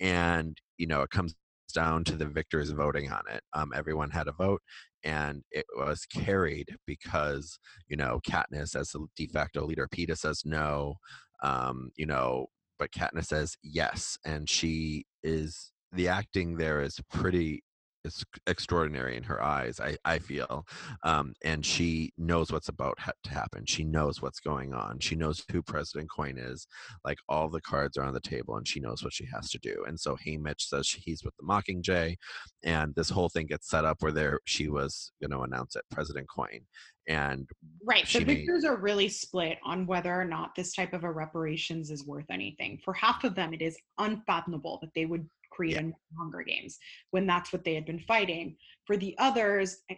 [0.00, 1.34] And you know it comes
[1.74, 3.42] down to the victors voting on it.
[3.52, 4.62] Um, everyone had a vote
[5.04, 7.58] and it was carried because
[7.88, 10.94] you know Katniss as the de facto leader Peeta says no.
[11.42, 12.46] Um, you know
[12.80, 17.62] but Katniss says yes and she is the acting there is pretty
[18.04, 20.66] is extraordinary in her eyes i, I feel
[21.04, 25.16] um, and she knows what's about ha- to happen she knows what's going on she
[25.16, 26.66] knows who president coin is
[27.04, 29.58] like all the cards are on the table and she knows what she has to
[29.58, 32.16] do and so haymitch says he's with the mockingjay
[32.64, 35.84] and this whole thing gets set up where there she was going to announce it
[35.90, 36.60] president coin
[37.08, 37.48] and
[37.84, 38.06] Right.
[38.06, 42.06] The victors are really split on whether or not this type of a reparations is
[42.06, 42.78] worth anything.
[42.84, 45.88] For half of them, it is unfathomable that they would create Yeah.
[45.88, 46.78] a Hunger Games
[47.10, 48.56] when that's what they had been fighting.
[48.86, 49.96] For the others, eh,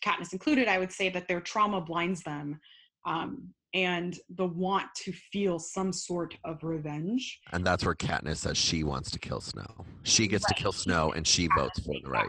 [0.00, 2.60] Katniss included, I would say that their trauma blinds them.
[3.04, 7.40] Um, and the want to feel some sort of revenge.
[7.52, 9.66] and that's where Katniss says she wants to kill Snow.
[10.04, 12.28] She gets to kill Snow, and she votes for the right.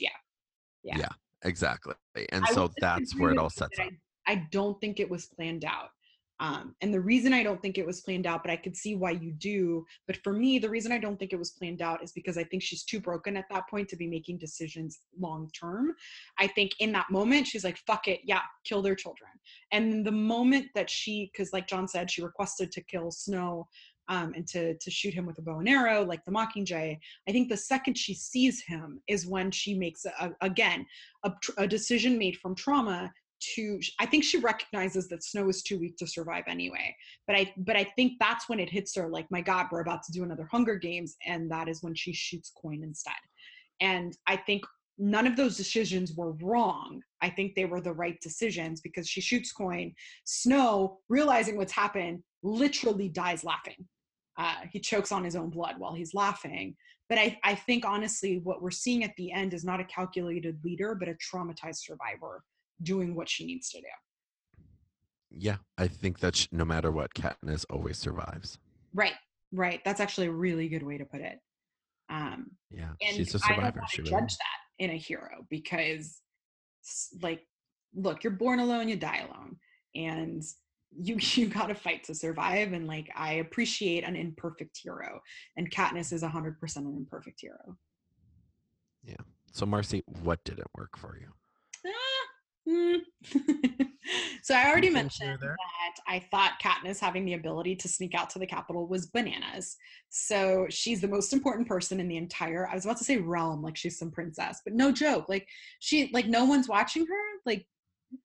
[0.00, 0.10] Yeah.
[0.82, 1.08] Yeah.
[1.42, 1.94] Exactly,
[2.32, 3.86] and I so that's where it all sets up.
[4.26, 5.88] I, I don't think it was planned out.
[6.40, 8.96] Um, and the reason I don't think it was planned out, but I could see
[8.96, 9.84] why you do.
[10.06, 12.44] But for me, the reason I don't think it was planned out is because I
[12.44, 15.94] think she's too broken at that point to be making decisions long term.
[16.38, 19.30] I think in that moment, she's like, fuck it, yeah, kill their children.
[19.70, 23.68] And the moment that she, because like John said, she requested to kill Snow
[24.08, 26.98] um, and to, to shoot him with a bow and arrow, like the Mockingjay.
[27.28, 30.84] I think the second she sees him is when she makes, a, a- again,
[31.22, 35.78] a, a decision made from trauma to i think she recognizes that snow is too
[35.78, 36.94] weak to survive anyway
[37.26, 40.02] but i but i think that's when it hits her like my god we're about
[40.02, 43.12] to do another hunger games and that is when she shoots coin instead.
[43.80, 44.64] And i think
[45.00, 47.02] none of those decisions were wrong.
[47.22, 52.22] I think they were the right decisions because she shoots coin snow realizing what's happened
[52.42, 53.86] literally dies laughing.
[54.38, 56.76] Uh, he chokes on his own blood while he's laughing.
[57.08, 60.58] But I, I think honestly what we're seeing at the end is not a calculated
[60.62, 62.44] leader but a traumatized survivor
[62.82, 63.86] doing what she needs to do
[65.30, 68.58] Yeah, I think that sh- no matter what, Katniss always survives.
[68.94, 69.14] right
[69.52, 71.38] right that's actually a really good way to put it
[72.08, 73.78] um Yeah, and she's a i don't survivor.
[73.80, 74.38] want She to really judge is.
[74.38, 76.20] that in a hero because
[77.20, 77.42] like
[77.94, 79.56] look you're born alone you die alone
[79.94, 80.42] and
[80.96, 85.20] you you got to fight to survive and like i appreciate an imperfect hero
[85.56, 87.76] and Katniss is 100% an imperfect hero
[89.04, 89.22] Yeah.
[89.52, 91.28] So, Marcy, what didn't work for you?
[92.68, 92.98] Mm.
[94.42, 95.56] so I already mentioned that
[96.06, 99.76] I thought Katniss having the ability to sneak out to the Capitol was bananas.
[100.10, 102.68] So she's the most important person in the entire.
[102.68, 105.28] I was about to say realm, like she's some princess, but no joke.
[105.28, 105.46] Like
[105.80, 107.40] she, like no one's watching her.
[107.46, 107.66] Like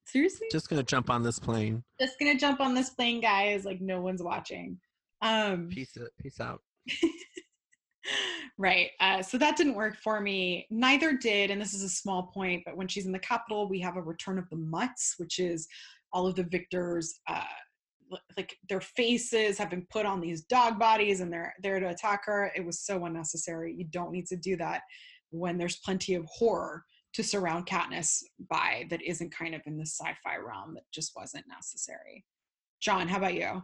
[0.06, 1.84] seriously, Just gonna jump on this plane.
[2.00, 3.66] just gonna jump on this plane, guys.
[3.66, 4.78] Like no one's watching.
[5.22, 5.98] Um, Peace.
[6.22, 6.62] Peace out.
[8.58, 8.89] right.
[8.99, 10.66] Uh, so that didn't work for me.
[10.70, 13.80] Neither did, and this is a small point, but when she's in the Capitol, we
[13.82, 15.68] have a return of the mutts, which is
[16.14, 17.20] all of the victors.
[17.28, 17.43] Uh,
[18.38, 22.22] like their faces have been put on these dog bodies and they're there to attack
[22.26, 22.51] her.
[22.56, 23.74] It was so unnecessary.
[23.76, 24.82] You don't need to do that
[25.32, 26.84] when there's plenty of horror
[27.14, 31.45] to surround Katniss by that isn't kind of in the sci-fi realm that just wasn't
[31.47, 32.26] necessary.
[32.82, 33.64] John, how about you?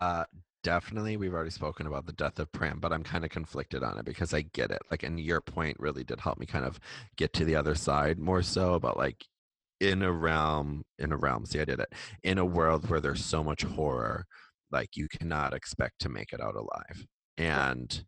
[0.00, 0.24] Uh,
[0.66, 3.98] definitely, we've already spoken about the death of Prim, but I'm kind of conflicted on
[3.98, 4.82] it because I get it.
[4.90, 6.80] Like, and your point really did help me kind of
[7.16, 9.24] get to the other side more so about like
[9.80, 11.46] in a realm, in a realm.
[11.46, 11.92] See, I did it
[12.24, 14.26] in a world where there's so much horror,
[14.72, 17.06] like you cannot expect to make it out alive.
[17.38, 18.04] And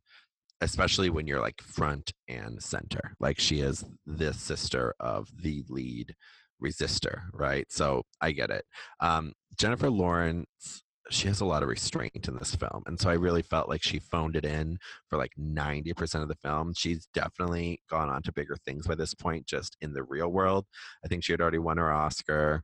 [0.60, 3.14] especially when you're like front and center.
[3.20, 6.12] Like she is the sister of the lead
[6.60, 7.66] resistor, right?
[7.70, 8.64] So I get it.
[8.98, 12.82] Um, Jennifer Lawrence, she has a lot of restraint in this film.
[12.86, 14.78] And so I really felt like she phoned it in
[15.08, 16.72] for like 90% of the film.
[16.76, 20.66] She's definitely gone on to bigger things by this point, just in the real world.
[21.04, 22.62] I think she had already won her Oscar.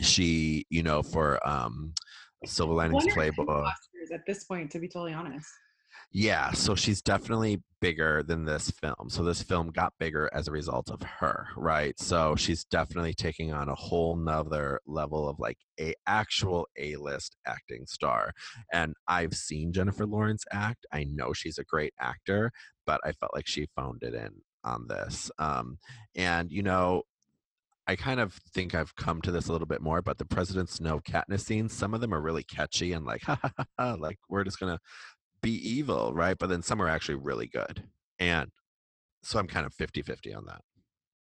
[0.00, 1.92] She, you know, for um,
[2.44, 3.64] Silver Linings One or two Playbook.
[3.64, 5.48] Oscars at this point, to be totally honest.
[6.10, 9.08] Yeah, so she's definitely bigger than this film.
[9.08, 11.98] So this film got bigger as a result of her, right?
[12.00, 17.86] So she's definitely taking on a whole nother level of like a actual A-list acting
[17.86, 18.32] star.
[18.72, 20.86] And I've seen Jennifer Lawrence act.
[20.92, 22.52] I know she's a great actor,
[22.86, 24.30] but I felt like she phoned it in
[24.64, 25.30] on this.
[25.38, 25.78] Um,
[26.16, 27.02] and you know,
[27.86, 30.68] I kind of think I've come to this a little bit more, but the President
[30.68, 33.96] Snow Katniss scenes, some of them are really catchy and like, ha ha ha, ha
[33.98, 34.78] like we're just gonna
[35.40, 36.36] be evil, right?
[36.38, 37.84] But then some are actually really good.
[38.18, 38.50] And
[39.22, 40.60] so I'm kind of 50 50 on that.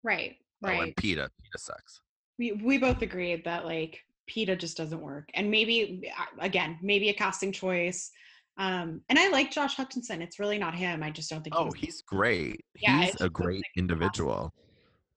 [0.03, 0.35] Right.
[0.63, 0.81] Oh, Right.
[0.83, 2.01] and Peeta, Peeta sucks.
[2.39, 3.99] we we both agreed that like
[4.29, 8.09] Peeta just doesn't work, and maybe uh, again maybe a casting choice.
[8.57, 10.21] Um, and I like Josh Hutcherson.
[10.21, 11.03] It's really not him.
[11.03, 11.55] I just don't think.
[11.57, 12.63] Oh, he's great.
[12.79, 14.53] Yeah, He's a great individual.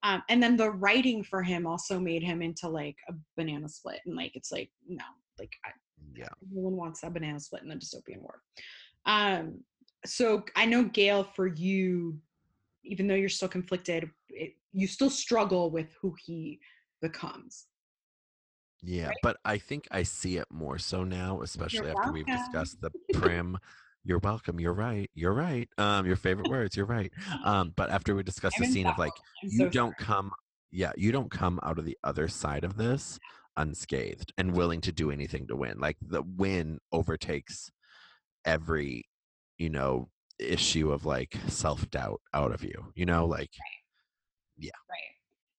[0.02, 4.00] Um, and then the writing for him also made him into like a banana split,
[4.06, 5.04] and like it's like no,
[5.38, 5.70] like I,
[6.16, 6.26] Yeah.
[6.52, 8.42] no one wants a banana split in the dystopian war.
[9.08, 9.64] Um,
[10.06, 12.18] so I know Gale, for you,
[12.84, 16.60] even though you're still conflicted, it, you still struggle with who he
[17.02, 17.66] becomes.
[18.80, 19.10] Yeah.
[19.24, 23.58] But I think I see it more so now, especially after we've discussed the prim.
[24.04, 24.60] You're welcome.
[24.60, 25.10] You're right.
[25.14, 25.68] You're right.
[25.78, 26.76] Um, your favorite words.
[26.76, 27.12] You're right.
[27.44, 30.30] Um, but after we discussed the scene of like I'm you so don't come
[30.70, 33.18] yeah you don't come out of the other side of this
[33.56, 37.70] unscathed and willing to do anything to win like the win overtakes
[38.44, 39.04] every
[39.58, 40.08] you know
[40.38, 43.50] issue of like self-doubt out of you you know like
[44.88, 44.98] Right.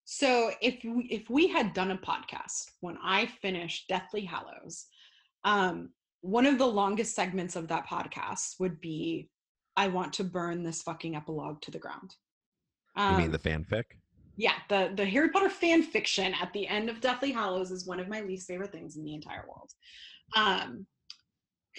[0.06, 4.88] So if we, if we had done a podcast when I finished Deathly Hallows,
[5.44, 5.90] um,
[6.22, 9.30] one of the longest segments of that podcast would be,
[9.78, 12.16] "I want to burn this fucking epilogue to the ground."
[12.98, 13.84] you Um, mean the fanfic
[14.40, 18.00] yeah, the the Harry Potter fan fiction at the end of Deathly Hallows is one
[18.00, 19.70] of my least favorite things in the entire world.
[20.34, 20.88] Um,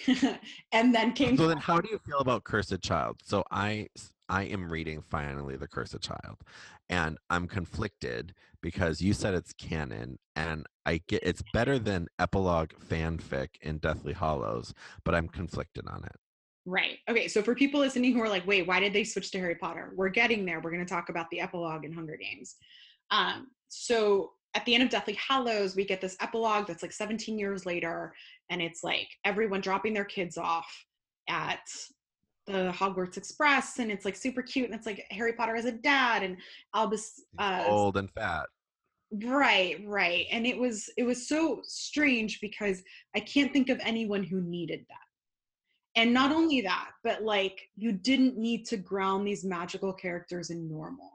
[0.71, 3.87] and then came so then how do you feel about cursed child so i
[4.29, 6.37] i am reading finally the cursed child
[6.89, 12.71] and i'm conflicted because you said it's canon and i get it's better than epilogue
[12.89, 14.73] fanfic in Deathly Hallows
[15.03, 16.15] but i'm conflicted on it
[16.65, 16.99] Right.
[17.09, 17.27] Okay.
[17.27, 19.93] So for people listening who are like, wait, why did they switch to Harry Potter?
[19.95, 20.59] We're getting there.
[20.59, 22.55] We're going to talk about the epilogue in Hunger Games.
[23.09, 27.39] Um, so at the end of Deathly Hallows, we get this epilogue that's like 17
[27.39, 28.13] years later,
[28.49, 30.67] and it's like everyone dropping their kids off
[31.29, 31.67] at
[32.47, 35.71] the Hogwarts Express, and it's like super cute, and it's like Harry Potter as a
[35.71, 36.37] dad, and
[36.75, 37.23] Albus.
[37.39, 38.45] Uh, old and fat
[39.25, 42.81] right, right, and it was it was so strange because
[43.15, 46.01] I can't think of anyone who needed that.
[46.01, 50.69] And not only that, but like you didn't need to ground these magical characters in
[50.69, 51.11] normal.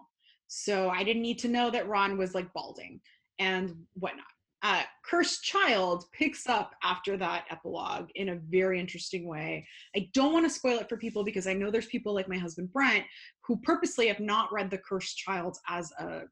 [0.49, 3.01] So I didn't need to know that Ron was like balding
[3.39, 4.27] and whatnot.
[4.63, 9.67] Uh, Cursed Child picks up after that epilogue in a very interesting way.
[9.95, 12.39] I don't want to spoil it for people because I know there's people like my
[12.39, 13.05] husband Brent
[13.43, 16.23] who purposely have not read The Cursed Child as a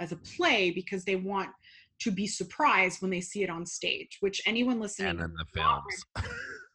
[0.00, 1.50] as a play because they want
[2.00, 4.18] to be surprised when they see it on stage.
[4.20, 6.28] Which anyone listening and in the who has not films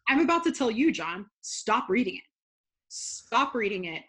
[0.09, 2.24] I'm about to tell you, John, stop reading it.
[2.89, 4.03] Stop reading it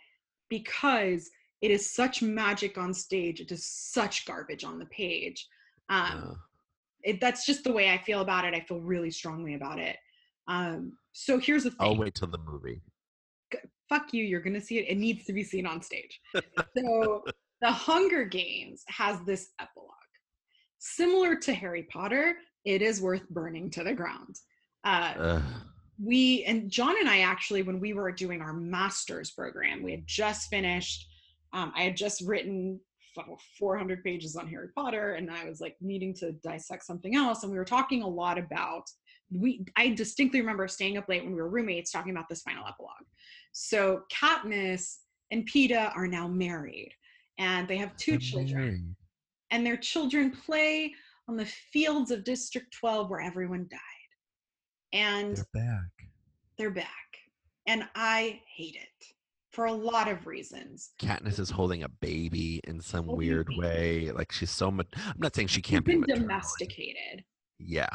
[0.49, 1.31] because
[1.65, 3.41] it is such magic on stage.
[3.41, 5.49] It is such garbage on the page.
[5.89, 6.39] Um,
[7.03, 8.53] it, that's just the way I feel about it.
[8.53, 9.97] I feel really strongly about it.
[10.47, 11.79] Um, so here's the thing.
[11.81, 12.83] i'll wait till the movie
[13.89, 14.25] Fuck you.
[14.25, 14.89] You're to see it.
[14.89, 16.21] It needs to be seen on stage.
[16.77, 17.25] so
[17.61, 19.91] the Hunger Games has this epilogue.
[20.79, 24.37] Similar to Harry Potter, it is worth burning to the ground.
[24.85, 25.41] Uh,
[26.03, 30.07] we and John and I actually, when we were doing our master's program, we had
[30.07, 31.07] just finished.
[31.55, 32.81] Um, I had just written
[33.59, 37.43] 400 pages on Harry Potter, and I was like needing to dissect something else.
[37.43, 38.85] And we were talking a lot about.
[39.33, 42.67] We I distinctly remember staying up late when we were roommates talking about this final
[42.67, 42.93] epilogue.
[43.53, 44.97] So Katniss
[45.31, 46.93] and Peeta are now married,
[47.39, 48.97] and they have 2 They're children
[49.51, 50.93] and their children play
[51.29, 53.81] on the fields of District 12 where everyone died.
[54.93, 55.95] And they're back
[56.59, 56.87] they're back.
[57.67, 59.07] And I hate it
[59.55, 60.91] for a lot of reasons.
[61.01, 63.61] Katniss is holding a baby in some a weird baby.
[63.61, 64.11] way.
[64.11, 64.89] Like she's so much.
[64.97, 67.25] I'm not saying she can't be been domesticated.
[67.59, 67.89] Yeah,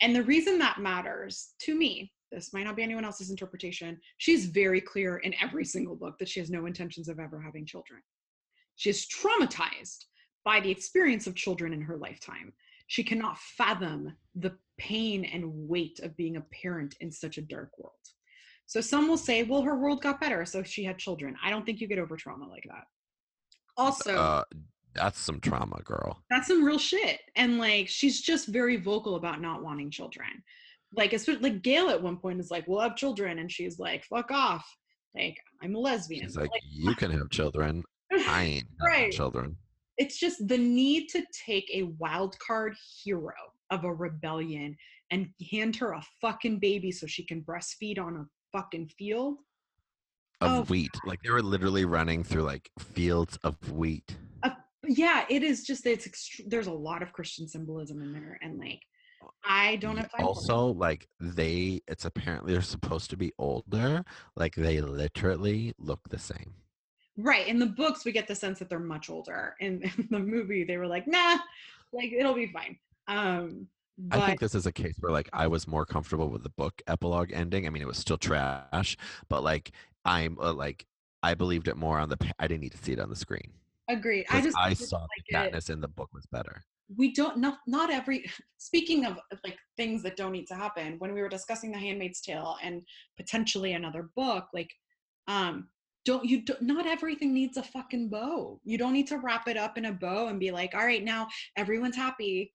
[0.00, 4.00] And the reason that matters to me, this might not be anyone else's interpretation.
[4.16, 7.66] She's very clear in every single book that she has no intentions of ever having
[7.66, 8.00] children.
[8.76, 10.06] She is traumatized
[10.44, 12.52] by the experience of children in her lifetime.
[12.86, 17.70] She cannot fathom the pain and weight of being a parent in such a dark
[17.78, 17.94] world.
[18.66, 21.36] So some will say, well, her world got better, so she had children.
[21.42, 22.84] I don't think you get over trauma like that.
[23.76, 24.44] Also, Uh,
[24.94, 26.22] that's some trauma, girl.
[26.30, 27.20] that's some real shit.
[27.36, 30.28] And like, she's just very vocal about not wanting children.
[30.92, 33.38] Like, especially like Gale at one point is like, we'll have children.
[33.40, 34.64] And she's like, fuck off.
[35.16, 36.24] Like, I'm a lesbian.
[36.26, 37.82] She's But, like, you can have children.
[38.12, 39.12] I ain't Right.
[39.12, 39.56] children.
[39.98, 43.32] it's just the need to take a wild card hero
[43.70, 44.76] of a rebellion
[45.10, 48.24] and hand her a fucking baby so she can breastfeed on a
[48.54, 49.38] fucking field.
[50.40, 50.90] Of Oh, wheat.
[51.04, 54.16] Like they were literally running through like fields of wheat.
[54.86, 58.58] Yeah, it is just it's ext- there's a lot of Christian symbolism in there, and
[58.58, 58.82] like
[59.42, 60.20] I don't have time.
[60.20, 60.26] for it.
[60.26, 64.04] also like they it's apparently they're supposed to be older
[64.36, 66.52] like they literally look the same
[67.16, 67.46] Right.
[67.46, 69.54] In the books, we get the sense that they're much older.
[69.60, 71.38] In, in the movie, they were like, nah,
[71.92, 72.76] like it'll be fine.
[73.06, 76.42] Um, but i think this is a case where like i was more comfortable with
[76.42, 78.96] the book epilogue ending i mean it was still trash
[79.28, 79.72] but like
[80.04, 80.86] i'm uh, like
[81.22, 83.52] i believed it more on the i didn't need to see it on the screen
[83.88, 84.26] agreed.
[84.30, 85.52] I just i saw like.
[85.52, 86.62] Katniss in the book was better
[86.96, 88.30] We don't not not every.
[88.58, 92.20] Speaking of like things that don't need to happen, when we were discussing The Handmaid's
[92.20, 92.82] Tale and
[93.16, 94.70] potentially another book, like,
[95.28, 95.68] um,
[96.04, 98.60] don't you do, not everything needs a fucking bow.
[98.64, 101.04] You don't need to wrap it up in a bow and be like, all right,
[101.04, 102.52] now everyone's happy.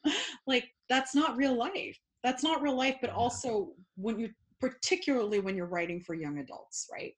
[0.46, 1.98] like that's not real life.
[2.22, 2.96] That's not real life.
[3.00, 4.30] But also when you,
[4.60, 7.12] particularly when you're writing for young adults, right?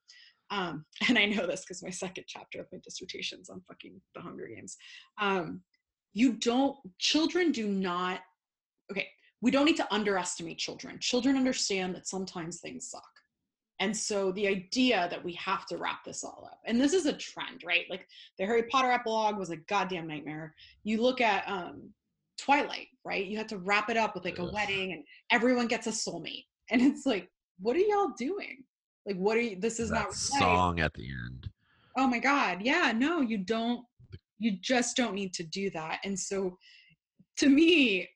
[0.51, 4.21] Um, and I know this because my second chapter of my dissertation's on fucking The
[4.21, 4.77] Hunger Games.
[5.19, 5.61] Um,
[6.13, 6.75] you don't.
[6.97, 8.21] Children do not.
[8.91, 9.07] Okay,
[9.41, 10.97] we don't need to underestimate children.
[10.99, 13.03] Children understand that sometimes things suck.
[13.81, 17.05] And so the idea that we have to wrap this all up, and this is
[17.05, 17.85] a trend, right?
[17.89, 18.05] Like
[18.37, 20.53] the Harry Potter epilogue was a goddamn nightmare.
[20.83, 21.89] You look at um,
[22.39, 23.25] Twilight, right?
[23.25, 24.53] You have to wrap it up with like a Ugh.
[24.53, 26.45] wedding and everyone gets a soulmate.
[26.71, 27.27] And it's like,
[27.59, 28.63] what are y'all doing?
[29.07, 29.59] Like, what are you?
[29.59, 30.57] This is that not real life.
[30.57, 31.49] song at the end
[31.99, 32.61] Oh my God.
[32.61, 33.85] Yeah, no, you don't,
[34.37, 35.99] you just don't need to do that.
[36.05, 36.57] And so
[37.37, 38.07] to me,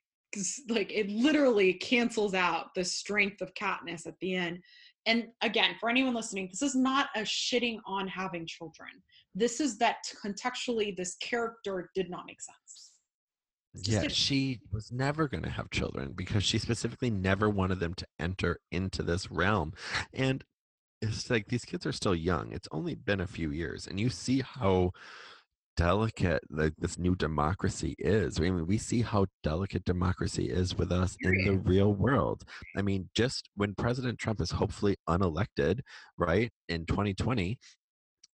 [0.69, 4.59] like it literally cancels out the strength of Katniss at the end.
[5.05, 8.89] And again, for anyone listening, this is not a shitting on having children.
[9.35, 12.92] This is that contextually, this character did not make sense.
[13.73, 18.07] Yeah she was never going to have children because she specifically never wanted them to
[18.19, 19.73] enter into this realm
[20.13, 20.43] and
[21.01, 24.09] it's like these kids are still young it's only been a few years and you
[24.09, 24.91] see how
[25.75, 30.91] delicate like this new democracy is i mean we see how delicate democracy is with
[30.91, 32.43] us in the real world.
[32.77, 35.79] I mean just when president trump is hopefully unelected
[36.15, 37.57] right in 2020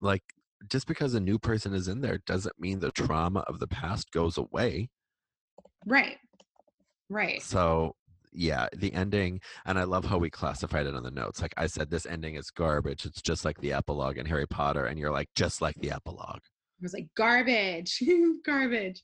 [0.01, 0.23] like
[0.67, 4.11] just because a new person is in there doesn't mean the trauma of the past
[4.11, 4.89] goes away
[5.85, 6.17] Right.
[7.09, 7.41] Right.
[7.41, 7.95] so
[8.31, 11.41] yeah, the ending, and I love how we classified it on the notes.
[11.41, 13.05] Like I said, this ending is garbage.
[13.07, 16.37] It's just like the epilogue in Harry Potter, and you're like, just like the epilogue.
[16.79, 18.03] It was like garbage,
[18.45, 19.01] garbage.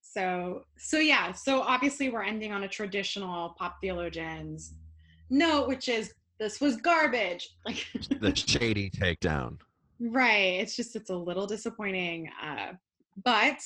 [0.00, 1.32] So, so yeah.
[1.32, 4.74] So obviously, we're ending on a traditional pop theologians
[5.28, 7.48] note, which is this was garbage.
[7.66, 7.84] Like,
[8.20, 9.58] The shady takedown.
[10.00, 10.60] right?
[10.60, 12.30] It's just it's a little disappointing.
[12.40, 12.74] Uh,
[13.24, 13.58] but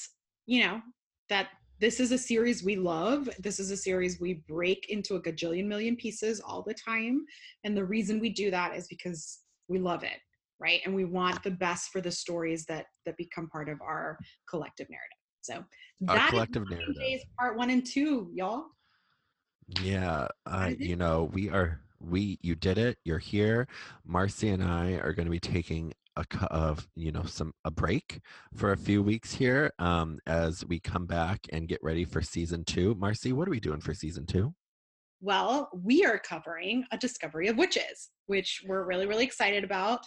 [0.47, 0.81] you know
[1.29, 1.49] that
[1.83, 3.28] this is a series we love.
[3.41, 7.26] This is a series we break into a gajillion million pieces all the time,
[7.64, 10.20] and the reason we do that is because we love it,
[10.61, 10.80] right?
[10.87, 14.16] And we want the best for the stories that that become part of our
[14.49, 15.18] collective narrative.
[15.41, 15.64] So
[16.09, 17.20] Our that is collective narrative.
[17.37, 18.66] part one and two, y'all.
[19.83, 22.39] Yeah, uh, you know, we are we.
[22.43, 22.99] You did it.
[23.05, 23.66] You're here.
[24.07, 28.21] Marcy and I are going to be taking a of you know some a break
[28.55, 32.65] for a few weeks here um as we come back and get ready for season
[32.65, 34.55] two marcy what are we doing for season two
[35.25, 40.01] Well, we are covering a discovery of witches, which we're really, really excited about.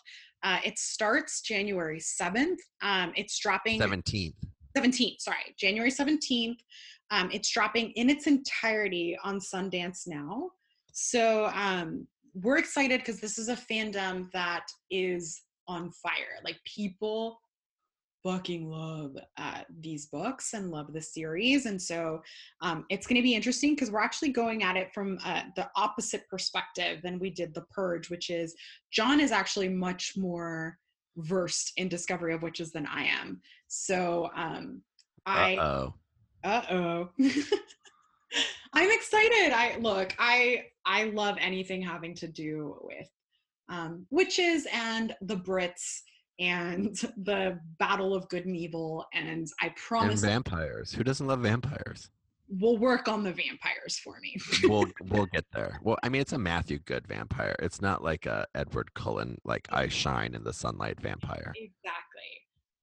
[0.44, 2.60] Uh, it starts January 7th.
[2.82, 4.34] Um, it's dropping 17th
[4.76, 6.58] 17th, sorry, January 17th.
[7.12, 10.50] Um, it's dropping in its entirety on Sundance now.
[10.92, 16.40] So um, we're excited because this is a fandom that is on fire.
[16.44, 17.40] Like people
[18.24, 21.68] fucking love uh, these books and love the series.
[21.68, 22.22] And so
[22.62, 25.70] um, it's going to be interesting because we're actually going at it from uh, the
[25.76, 28.56] opposite perspective than we did The Purge, which is
[28.92, 30.78] John is actually much more
[31.18, 33.42] versed in Discovery of Witches than I am.
[33.68, 34.82] So um,
[35.28, 35.94] I uh-oh
[36.46, 37.10] uh oh.
[38.74, 39.52] I'm excited.
[39.52, 43.10] I look, I I love anything having to do with
[43.70, 46.02] um, witches and the Brits
[46.40, 49.06] and the battle of good and evil.
[49.14, 50.24] And I promise.
[50.24, 50.94] And vampires.
[50.94, 52.10] Who doesn't love vampires?
[52.48, 54.38] we'll work on the vampires for me.
[54.64, 55.80] We'll we'll get there.
[55.82, 57.56] Well, I mean, it's a Matthew Goode vampire.
[57.60, 61.54] It's not like a Edward Cullen like I shine in the sunlight vampire.
[61.56, 62.02] exactly.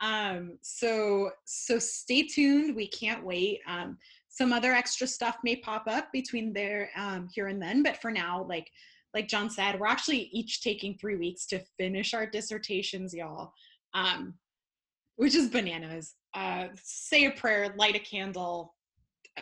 [0.00, 2.74] Um, so so stay tuned.
[2.74, 3.60] We can't wait.
[3.66, 3.98] Um,
[4.28, 8.10] some other extra stuff may pop up between there um, here and then, but for
[8.10, 8.70] now, like
[9.14, 13.52] like John said, we're actually each taking three weeks to finish our dissertations, y'all.
[13.94, 14.34] Um,
[15.16, 16.14] which is bananas.
[16.34, 18.74] Uh, say a prayer, light a candle,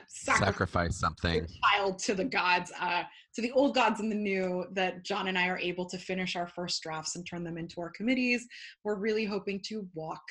[0.09, 1.47] sacrifice Sacrifice something.
[1.65, 3.03] child to the gods, uh,
[3.35, 6.37] to the old gods and the new, that John and I are able to finish
[6.37, 8.47] our first drafts and turn them into our committees.
[8.85, 10.23] We're really hoping to walk.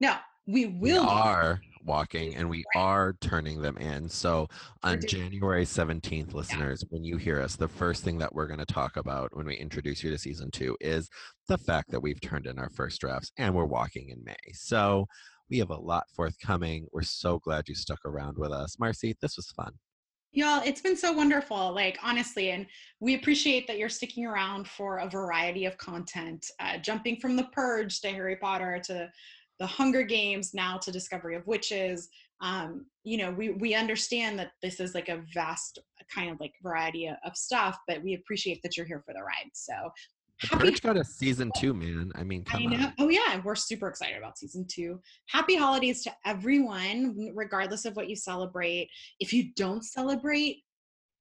[0.00, 0.16] No,
[0.46, 1.08] we We will.
[1.08, 4.08] are walking and we are turning them in.
[4.08, 4.48] So
[4.82, 8.66] on January 17th, listeners, when you hear us, the first thing that we're going to
[8.66, 11.08] talk about when we introduce you to season two is
[11.48, 14.36] the fact that we've turned in our first drafts and we're walking in May.
[14.52, 15.06] So
[15.50, 16.86] we have a lot forthcoming.
[16.92, 18.78] We're so glad you stuck around with us.
[18.78, 19.72] Marcy, this was fun.
[20.34, 22.66] Y'all, it's been so wonderful, like honestly, and
[23.00, 27.44] we appreciate that you're sticking around for a variety of content, uh, jumping from The
[27.52, 29.10] Purge to Harry Potter to
[29.58, 32.08] The Hunger Games, now to Discovery of Witches.
[32.40, 35.78] Um, you know, we we understand that this is like a vast
[36.12, 39.22] kind of like variety of, of stuff, but we appreciate that you're here for the
[39.22, 39.50] ride.
[39.54, 39.72] So
[40.42, 42.10] The happy Purge got a season two, man.
[42.16, 42.76] I mean, I know.
[42.76, 42.94] on.
[42.98, 45.00] Oh yeah, we're super excited about season two.
[45.28, 48.88] Happy holidays to everyone, regardless of what you celebrate.
[49.20, 50.62] If you don't celebrate,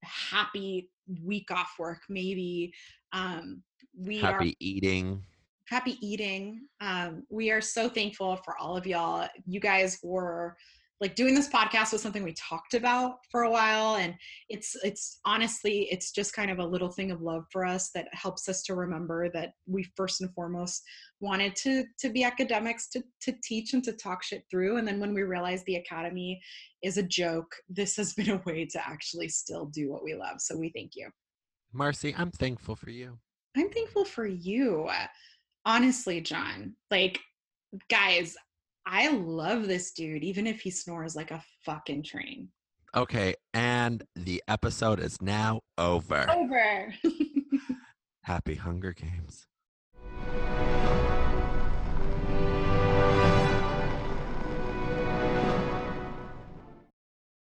[0.03, 0.89] happy
[1.23, 2.73] week off work, maybe.
[3.13, 3.61] Um,
[3.95, 5.23] we are eating.
[5.71, 6.67] Happy eating.
[6.81, 9.27] Um, we are so thankful for all of y'all.
[9.47, 10.57] You guys were
[10.99, 14.13] like doing this podcast was something we talked about for a while and
[14.49, 18.05] it's it's honestly it's just kind of a little thing of love for us that
[18.11, 20.83] helps us to remember that we first and foremost
[21.19, 24.99] wanted to to be academics to to teach and to talk shit through and then
[24.99, 26.39] when we realized the academy
[26.83, 30.39] is a joke this has been a way to actually still do what we love
[30.39, 31.09] so we thank you
[31.73, 33.17] Marcy, I'm thankful for you.
[33.55, 34.89] I'm thankful for you.
[35.65, 36.75] Honestly, John.
[36.89, 37.19] Like,
[37.89, 38.35] guys,
[38.85, 42.49] I love this dude, even if he snores like a fucking train.
[42.95, 46.29] Okay, and the episode is now over.
[46.29, 46.93] Over.
[48.23, 49.47] Happy Hunger Games.